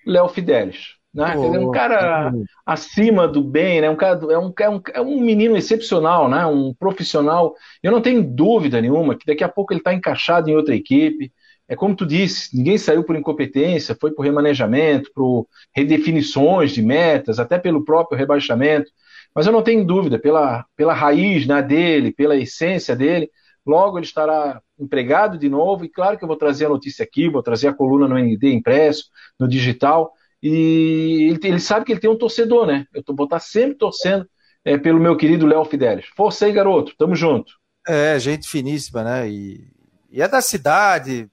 [0.05, 0.97] Léo Fidelis.
[1.15, 1.37] Né?
[1.37, 2.33] Oh, um cara
[2.67, 3.89] acima do bem, né?
[3.89, 6.45] um cara, é, um, é, um, é um menino excepcional, né?
[6.45, 7.55] um profissional.
[7.81, 11.33] Eu não tenho dúvida nenhuma que daqui a pouco ele está encaixado em outra equipe.
[11.69, 17.39] É como tu disse, ninguém saiu por incompetência, foi por remanejamento, por redefinições de metas,
[17.39, 18.91] até pelo próprio rebaixamento.
[19.35, 23.31] Mas eu não tenho dúvida, pela, pela raiz né, dele, pela essência dele,
[23.65, 25.85] logo ele estará empregado de novo.
[25.85, 28.53] E claro que eu vou trazer a notícia aqui, vou trazer a coluna no ND
[28.53, 29.05] impresso,
[29.39, 30.13] no digital,
[30.43, 32.87] e ele, ele, sabe que ele tem um torcedor, né?
[32.95, 34.29] Eu vou estar sempre torcendo
[34.65, 36.07] é, pelo meu querido Léo Fidelis.
[36.17, 36.95] Força aí, garoto.
[36.97, 37.53] Tamo junto.
[37.87, 39.29] É, gente finíssima, né?
[39.29, 39.67] E,
[40.11, 41.29] e, é da cidade,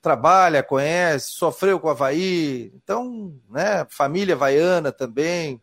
[0.00, 2.70] trabalha, conhece, sofreu com o Havaí.
[2.74, 3.86] Então, né?
[3.88, 5.60] Família vaiana também.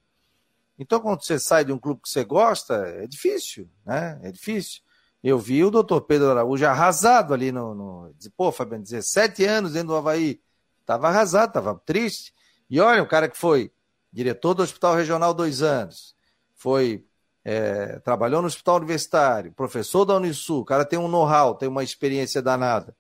[0.82, 4.20] Então, quando você sai de um clube que você gosta, é difícil, né?
[4.24, 4.82] É difícil.
[5.24, 7.76] Eu vi o doutor Pedro Araújo arrasado ali no.
[7.76, 10.42] no pô, Fabiano, 17 anos dentro do Havaí.
[10.84, 12.34] Tava arrasado, tava triste.
[12.68, 13.72] E olha, um cara que foi
[14.12, 16.16] diretor do Hospital Regional dois anos,
[16.56, 17.06] foi
[17.46, 21.84] é, trabalhou no Hospital Universitário, professor da Unisul, o cara tem um know-how, tem uma
[21.84, 22.96] experiência danada.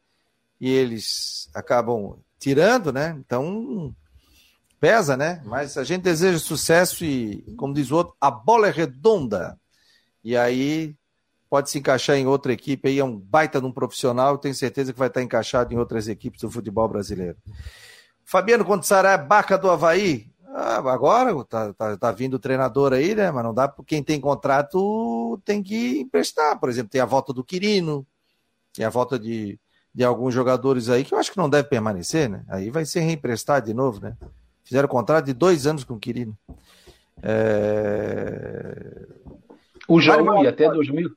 [0.59, 3.17] E eles acabam tirando, né?
[3.25, 3.95] Então
[4.81, 5.41] pesa, né?
[5.45, 9.55] Mas a gente deseja sucesso e, como diz o outro, a bola é redonda.
[10.23, 10.95] E aí
[11.47, 14.91] pode se encaixar em outra equipe aí, é um baita de um profissional, tenho certeza
[14.91, 17.37] que vai estar encaixado em outras equipes do futebol brasileiro.
[18.25, 20.31] Fabiano, quando será a Baca do Havaí?
[20.47, 23.29] Ah, agora tá, tá, tá, vindo o treinador aí, né?
[23.31, 26.59] Mas não dá, porque quem tem contrato tem que emprestar.
[26.59, 28.05] Por exemplo, tem a volta do Quirino,
[28.73, 29.59] tem a volta de,
[29.93, 32.43] de alguns jogadores aí que eu acho que não deve permanecer, né?
[32.49, 34.17] Aí vai ser reemprestado de novo, né?
[34.71, 36.33] Fizeram contrato de dois anos com o Quirino.
[37.21, 39.05] É...
[39.85, 41.11] O Jaú, até 2000.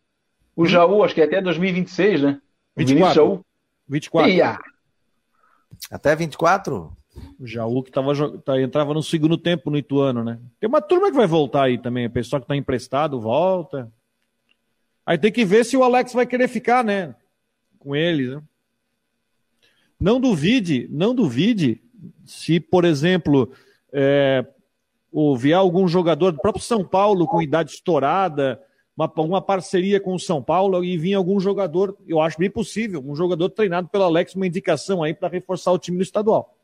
[0.57, 2.41] O Jaú, acho que é até 2026, né?
[2.77, 3.15] 24.
[3.15, 3.45] Jaú.
[3.89, 4.33] 24.
[4.33, 4.59] Ia.
[5.89, 6.93] Até 24?
[7.39, 10.41] O Jaú que tava, tá, entrava no segundo tempo no Ituano, né?
[10.59, 12.07] Tem uma turma que vai voltar aí também.
[12.07, 13.89] O pessoal que tá emprestado volta.
[15.07, 17.15] Aí tem que ver se o Alex vai querer ficar, né?
[17.79, 18.43] Com eles, né?
[20.01, 21.84] Não duvide, não duvide
[22.25, 23.51] se, por exemplo,
[23.93, 24.45] é,
[25.13, 28.61] houver algum jogador do próprio São Paulo com idade estourada,
[28.97, 33.03] uma, uma parceria com o São Paulo e vir algum jogador, eu acho bem possível,
[33.05, 36.55] um jogador treinado pelo Alex, uma indicação aí para reforçar o time do estadual.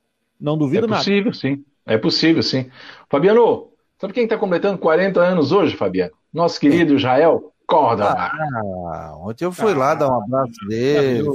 [0.41, 0.97] Não duvido nada.
[0.97, 1.37] É possível, nada.
[1.37, 1.65] sim.
[1.87, 2.71] É possível, sim.
[3.09, 3.69] Fabiano,
[3.99, 6.13] sabe quem está completando 40 anos hoje, Fabiano?
[6.33, 8.05] Nosso querido Israel Corda.
[8.11, 11.29] Ah, ontem eu fui ah, lá dar um abraço dele.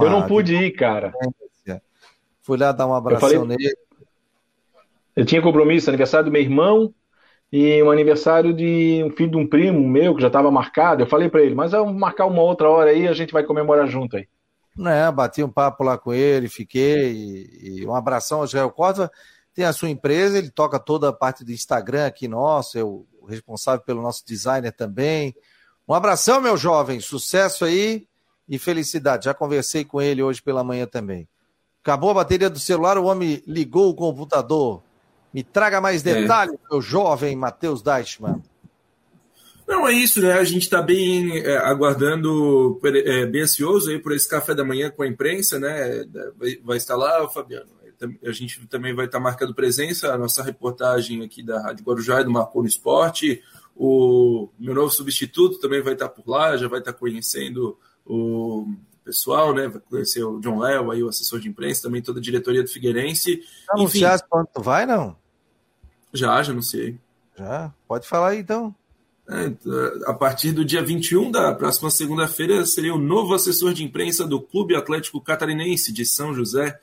[0.00, 1.12] Eu não pude ir, cara.
[2.42, 3.74] Fui lá dar um abraço nele.
[5.14, 6.94] Eu tinha compromisso, aniversário do meu irmão,
[7.52, 11.02] e um aniversário de um filho de um primo meu que já estava marcado.
[11.02, 13.86] Eu falei para ele, mas vamos marcar uma outra hora aí, a gente vai comemorar
[13.88, 14.28] junto aí.
[14.76, 15.10] né?
[15.10, 17.12] Bati um papo lá com ele, fiquei.
[17.12, 19.10] E, e um abração ao Israel Córdova.
[19.52, 23.04] Tem a sua empresa, ele toca toda a parte do Instagram aqui nosso, é o
[23.28, 25.34] responsável pelo nosso designer também.
[25.88, 28.06] Um abração, meu jovem, sucesso aí
[28.48, 29.24] e felicidade.
[29.24, 31.28] Já conversei com ele hoje pela manhã também.
[31.82, 34.82] Acabou a bateria do celular, o homem ligou o computador.
[35.32, 36.20] Me traga mais é.
[36.20, 36.58] detalhes, é.
[36.70, 38.42] meu jovem Matheus Deichmann.
[39.66, 40.32] Não, é isso, né?
[40.32, 44.90] A gente está bem é, aguardando, é, bem ansioso aí por esse café da manhã
[44.90, 46.04] com a imprensa, né?
[46.36, 47.70] Vai, vai estar lá, Fabiano.
[48.24, 52.24] A gente também vai estar marcando presença, a nossa reportagem aqui da Rádio Guarujá e
[52.24, 53.42] do Marcou no Esporte.
[53.76, 58.66] O meu novo substituto também vai estar por lá, já vai estar conhecendo o
[59.04, 59.68] pessoal, né?
[59.68, 62.68] Vai conhecer o John Léo, aí o assessor de imprensa, também toda a diretoria do
[62.68, 63.42] Figueirense.
[63.70, 65.16] Anunciaste quando tu vai, não?
[66.12, 66.98] Já, já anunciei.
[67.36, 67.72] Já?
[67.86, 68.74] Pode falar aí, então.
[69.28, 69.52] É,
[70.06, 74.40] a partir do dia 21 da próxima segunda-feira, seria o novo assessor de imprensa do
[74.40, 76.78] Clube Atlético Catarinense de São José,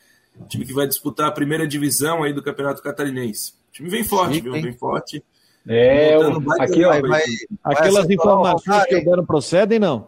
[0.48, 3.54] time que vai disputar a primeira divisão aí do Campeonato Catarinense.
[3.70, 4.54] O time vem forte, Sim, viu?
[4.54, 5.24] Vem forte.
[5.68, 6.16] É,
[6.62, 7.24] aqui, ó, vai, vai,
[7.62, 10.08] aquelas informações que eu deram procedem, não?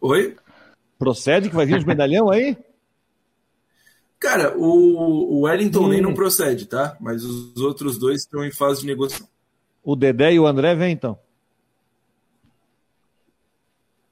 [0.00, 0.36] Oi?
[0.98, 2.56] Procede que vai vir os medalhão aí?
[4.18, 5.88] Cara, o, o Wellington hum.
[5.88, 6.96] nem não procede, tá?
[7.00, 9.28] Mas os outros dois estão em fase de negociação.
[9.82, 11.18] O Dedé e o André vêm, então?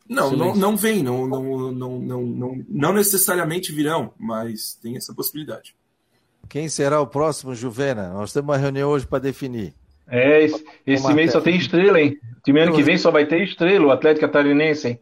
[0.07, 5.15] Não, não, não vem, não, não, não, não, não, não necessariamente virão, mas tem essa
[5.15, 5.75] possibilidade.
[6.49, 8.11] Quem será o próximo, Juvena?
[8.11, 9.73] Nós temos uma reunião hoje para definir.
[10.07, 12.19] É, esse, esse mês só tem estrela, hein?
[12.37, 15.01] O time ano que vem só vai ter estrela, o Atlético Catarinense, hein?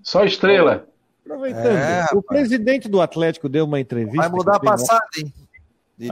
[0.00, 0.86] Só estrela.
[1.34, 4.28] Aproveitando, é, o presidente do Atlético deu uma entrevista.
[4.28, 5.32] Vai mudar a passada, hein?
[6.00, 6.06] É.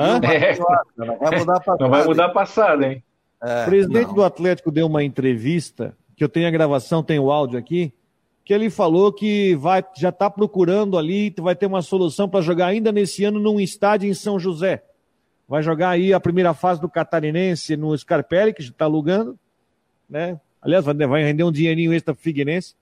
[0.97, 1.85] Não vai mudar a passada.
[1.85, 3.03] Não vai mudar a passada, hein?
[3.41, 4.15] É, o presidente não.
[4.15, 7.93] do Atlético deu uma entrevista, que eu tenho a gravação, tem o áudio aqui,
[8.45, 12.67] que ele falou que vai, já está procurando ali, vai ter uma solução para jogar
[12.67, 14.83] ainda nesse ano num estádio em São José.
[15.49, 19.39] Vai jogar aí a primeira fase do Catarinense no Scarpelli, que está alugando,
[20.09, 20.41] né?
[20.61, 22.75] Aliás, vai render um dinheirinho extra para Figueirense.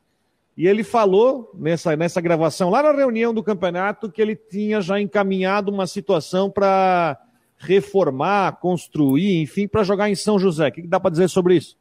[0.57, 5.01] E ele falou nessa, nessa gravação, lá na reunião do campeonato, que ele tinha já
[5.01, 7.18] encaminhado uma situação para
[7.57, 10.68] reformar, construir, enfim, para jogar em São José.
[10.68, 11.76] O que, dá para dizer sobre isso?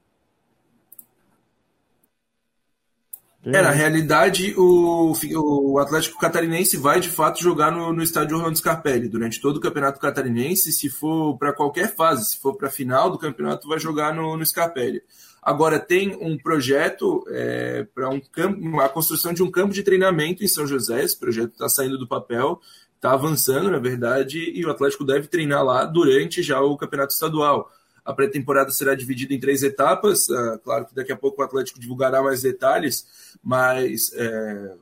[3.42, 8.58] É, na realidade, o, o Atlético Catarinense vai de fato jogar no, no estádio Orlando
[8.58, 10.74] Scarpelli durante todo o Campeonato Catarinense.
[10.74, 14.36] Se for para qualquer fase, se for para a final do campeonato, vai jogar no,
[14.36, 15.02] no Scarpelli.
[15.42, 20.44] Agora, tem um projeto é, para um campo, a construção de um campo de treinamento
[20.44, 21.04] em São José.
[21.04, 22.60] Esse projeto está saindo do papel
[23.00, 27.72] está avançando, na verdade, e o Atlético deve treinar lá durante já o campeonato estadual.
[28.04, 30.28] A pré-temporada será dividida em três etapas.
[30.28, 34.74] Uh, claro que daqui a pouco o Atlético divulgará mais detalhes, mas é,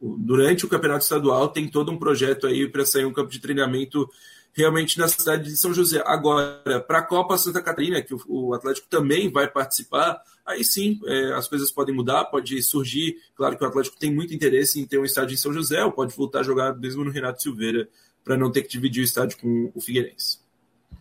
[0.00, 4.08] durante o campeonato estadual tem todo um projeto aí para sair um campo de treinamento
[4.56, 6.02] realmente na cidade de São José.
[6.06, 11.34] Agora, para a Copa Santa Catarina, que o, Atlético também vai participar, aí sim é,
[11.34, 13.16] as coisas podem mudar, pode surgir.
[13.36, 15.92] Claro que o Atlético tem muito interesse em ter um estádio em São José, ou
[15.92, 17.86] pode voltar a jogar mesmo no Renato Silveira,
[18.24, 20.38] para não ter que dividir o estádio com o Figueirense.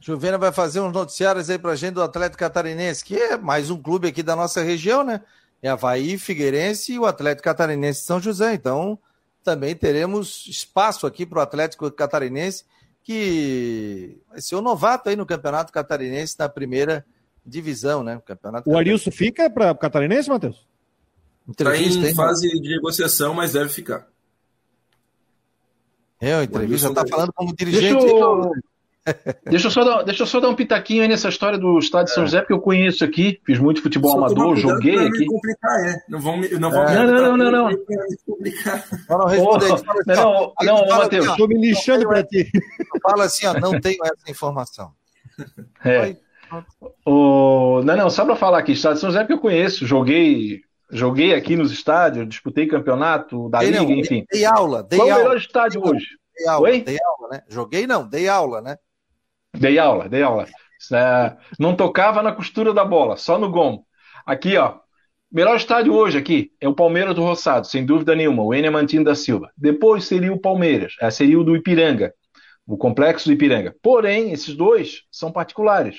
[0.01, 3.69] Juvena vai fazer uns noticiários aí para a gente do Atlético Catarinense, que é mais
[3.69, 5.21] um clube aqui da nossa região, né?
[5.63, 8.53] É Havaí, Figueirense e o Atlético Catarinense São José.
[8.53, 8.99] Então,
[9.43, 12.65] também teremos espaço aqui para o Atlético Catarinense
[13.05, 17.05] que vai ser o novato aí no Campeonato Catarinense na primeira
[17.45, 18.17] divisão, né?
[18.17, 20.67] O, campeonato o Arilson fica para o Catarinense, Matheus?
[21.47, 24.07] Está em hein, fase de negociação, mas deve ficar.
[26.19, 27.93] É, entrevista, já está falando como dirigente.
[27.93, 28.51] Deixa eu...
[29.49, 32.05] deixa, eu só dar, deixa eu só dar um pitaquinho aí nessa história do Estado
[32.05, 32.25] de São é.
[32.25, 35.25] José, porque eu conheço aqui, fiz muito futebol só amador, joguei aqui.
[35.25, 35.95] Complicar, é.
[36.09, 36.95] Não vão, não vão é.
[36.95, 37.69] não, não, não, não, não.
[39.09, 39.65] Não, responde
[40.07, 41.27] Não, não, não, Matheus.
[41.27, 42.49] Estou me lixando para ti.
[43.01, 44.91] Fala assim, ó, não tenho essa informação.
[45.83, 46.15] É.
[47.05, 47.81] O...
[47.83, 51.33] Não, não, só para falar aqui, Estado de São José, porque eu conheço, joguei joguei
[51.33, 54.25] aqui nos estádios, disputei campeonato da dei, Liga, não, enfim.
[54.31, 55.21] Dei aula, dei Qual aula.
[55.21, 56.07] o melhor estádio dei hoje?
[56.37, 56.81] Dei aula, Oi?
[56.81, 57.43] dei aula, né?
[57.47, 58.77] Joguei não, dei aula, né?
[59.59, 60.45] Dei aula, dei aula.
[60.93, 63.85] É, não tocava na costura da bola, só no gomo.
[64.25, 64.79] Aqui, ó.
[65.31, 69.03] Melhor estádio hoje aqui é o Palmeiras do Roçado, sem dúvida nenhuma, o Enem Mantino
[69.03, 69.51] da Silva.
[69.57, 72.13] Depois seria o Palmeiras, é, seria o do Ipiranga,
[72.65, 73.75] o complexo do Ipiranga.
[73.81, 75.97] Porém, esses dois são particulares.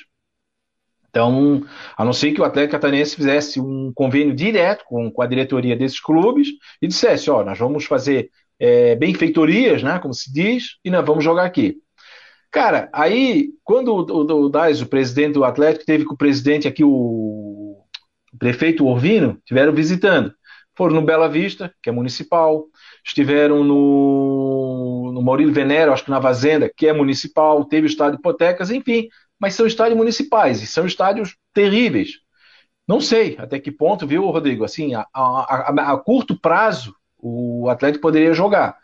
[1.10, 1.64] Então,
[1.96, 5.76] a não ser que o Atlético Catarinense fizesse um convênio direto com, com a diretoria
[5.76, 6.48] desses clubes
[6.80, 11.24] e dissesse, ó, nós vamos fazer é, benfeitorias, né, como se diz, e nós vamos
[11.24, 11.76] jogar aqui.
[12.50, 16.66] Cara, aí, quando o, o, o Dais, o presidente do Atlético, teve com o presidente
[16.66, 20.32] aqui, o, o prefeito Orvino, tiveram visitando.
[20.76, 22.66] Foram no Bela Vista, que é municipal,
[23.04, 28.18] estiveram no, no Maurílio Venero, acho que na Vazenda, que é municipal, teve o estádio
[28.18, 32.18] Hipotecas, enfim, mas são estádios municipais e são estádios terríveis.
[32.86, 34.64] Não sei até que ponto, viu, Rodrigo?
[34.64, 38.76] Assim, a, a, a, a curto prazo, o Atlético poderia jogar.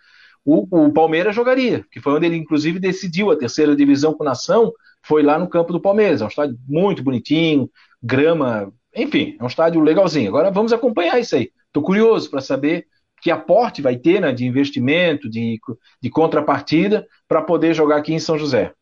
[0.44, 4.72] O, o, Palmeiras jogaria, que foi onde ele, inclusive, decidiu a terceira divisão com nação,
[5.02, 6.20] foi lá no campo do Palmeiras.
[6.20, 7.70] É um estádio muito bonitinho,
[8.02, 10.28] grama, enfim, é um estádio legalzinho.
[10.28, 11.50] Agora vamos acompanhar isso aí.
[11.66, 12.86] Estou curioso para saber
[13.20, 15.60] que aporte vai ter né, de investimento, de,
[16.00, 18.72] de contrapartida, para poder jogar aqui em São José.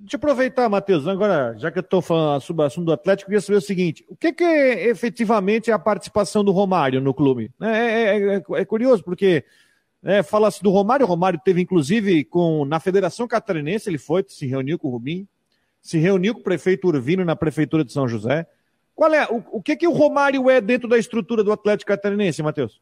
[0.00, 3.28] Deixa eu aproveitar, Matheus, agora, já que eu estou falando sobre o assunto do Atlético,
[3.28, 7.12] queria saber o seguinte: o que, que é, efetivamente é a participação do Romário no
[7.12, 7.50] clube?
[7.60, 9.44] É, é, é, é curioso, porque
[10.02, 14.46] é, fala-se do Romário, o Romário teve, inclusive, com, na Federação Catarinense, ele foi, se
[14.46, 15.26] reuniu com o Rubim,
[15.80, 18.46] se reuniu com o prefeito Urvino na Prefeitura de São José.
[18.94, 22.42] Qual é, o, o que, que o Romário é dentro da estrutura do Atlético Catarinense,
[22.42, 22.80] Matheus?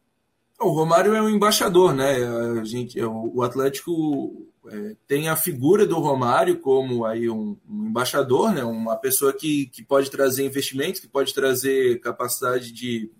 [0.58, 2.16] O Romário é um embaixador, né?
[2.60, 8.52] A gente, o Atlético é, tem a figura do Romário como aí um, um, embaixador,
[8.52, 8.64] né?
[8.64, 13.10] Uma pessoa que, que pode trazer investimentos, que pode trazer capacidade de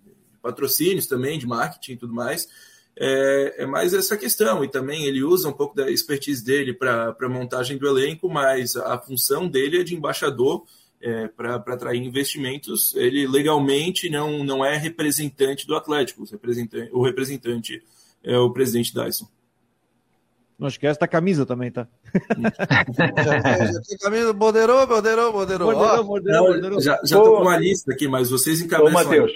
[0.41, 2.47] patrocínios também, de marketing e tudo mais.
[2.99, 4.63] É, é, mais essa questão.
[4.63, 8.75] E também ele usa um pouco da expertise dele para a montagem do elenco, mas
[8.75, 10.63] a função dele é de embaixador
[10.99, 12.95] é, para atrair investimentos.
[12.95, 17.83] Ele legalmente não, não é representante do Atlético, o representante, o representante
[18.23, 19.27] é o presidente Dyson.
[20.57, 21.87] Não esquece da camisa também, tá?
[24.01, 25.71] camisa, moderou, moderou, moderou.
[25.71, 26.81] Moderou, moderou, moderou.
[26.81, 28.89] Já, já tô com uma lista aqui, mas vocês encabeçam.
[28.89, 29.33] Ô, Matheus,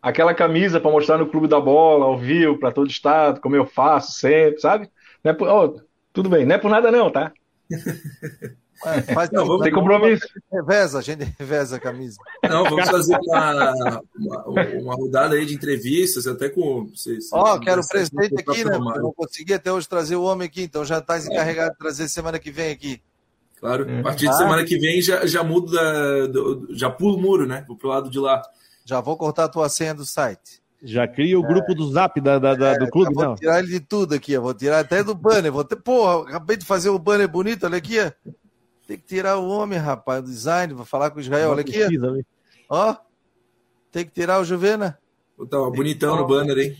[0.00, 3.66] aquela camisa para mostrar no Clube da Bola, ao vivo, para todo estado, como eu
[3.66, 4.90] faço sempre, sabe?
[5.22, 5.48] Não é por...
[5.48, 5.80] oh,
[6.12, 7.32] tudo bem, não é por nada não, tá?
[8.82, 10.26] É, faz não, vamos, tem compromisso.
[10.50, 12.16] Reveza, a gente reveza a camisa.
[12.42, 16.90] Não, vamos fazer uma, uma, uma rodada aí de entrevistas, até com.
[17.32, 18.76] Ó, oh, quero o presidente aqui, né?
[18.76, 22.08] Eu não consegui até hoje trazer o homem aqui, então já está encarregado de trazer
[22.08, 23.02] semana que vem aqui.
[23.58, 27.20] Claro, a partir de semana que vem já, já mudo da, do, já pulo o
[27.20, 27.62] muro, né?
[27.68, 28.40] Vou pro lado de lá.
[28.84, 30.60] Já vou cortar a tua senha do site.
[30.82, 31.74] Já cria o grupo é.
[31.74, 33.34] do zap da, da, da do é, clube, vou não?
[33.34, 35.52] tirar ele de tudo aqui, eu vou tirar até do banner.
[35.52, 37.96] Vou ter, porra, acabei de fazer o banner bonito, olha aqui.
[38.86, 41.50] Tem que tirar o homem, rapaz, o design, vou falar com o Israel.
[41.50, 41.80] Olha aqui.
[42.68, 42.96] Ó,
[43.92, 44.98] tem que tirar o Juvena.
[45.50, 46.76] Tá bonitão no banner, hein?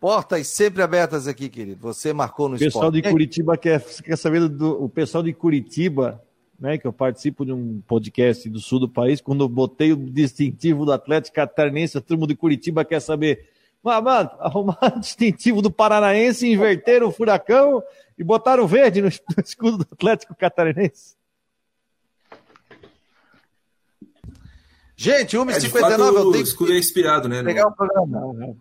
[0.00, 1.80] Portas sempre abertas aqui, querido.
[1.80, 3.02] Você marcou no o pessoal esporte.
[3.02, 6.22] de Curitiba quer, quer saber do o pessoal de Curitiba,
[6.58, 6.76] né?
[6.76, 9.20] Que eu participo de um podcast do sul do país.
[9.20, 13.48] Quando eu botei o distintivo do Atlético Catarinense, a turma de Curitiba quer saber.
[13.82, 17.82] Mas, mano, arrumaram o distintivo do Paranaense, inverteram o furacão
[18.18, 21.16] e botaram verde no, escudo do Atlético Catarinense.
[24.96, 27.40] Gente, 1h59 é, eu tenho escuro é inspirado, né?
[27.44, 28.56] Pegar o programa.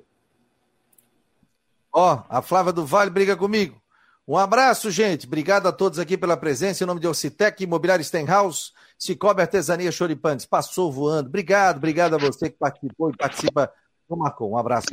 [1.91, 3.81] Ó, a Flávia do Vale briga comigo.
[4.27, 5.25] Um abraço, gente.
[5.25, 6.83] Obrigado a todos aqui pela presença.
[6.83, 10.45] Em nome de Ocitec, Imobiliário Stenhouse, Cicobi Artesania Choripantes.
[10.45, 11.29] Passou voando.
[11.29, 13.71] Obrigado, obrigado a você que participou e participa
[14.09, 14.51] do.
[14.51, 14.85] Um abraço.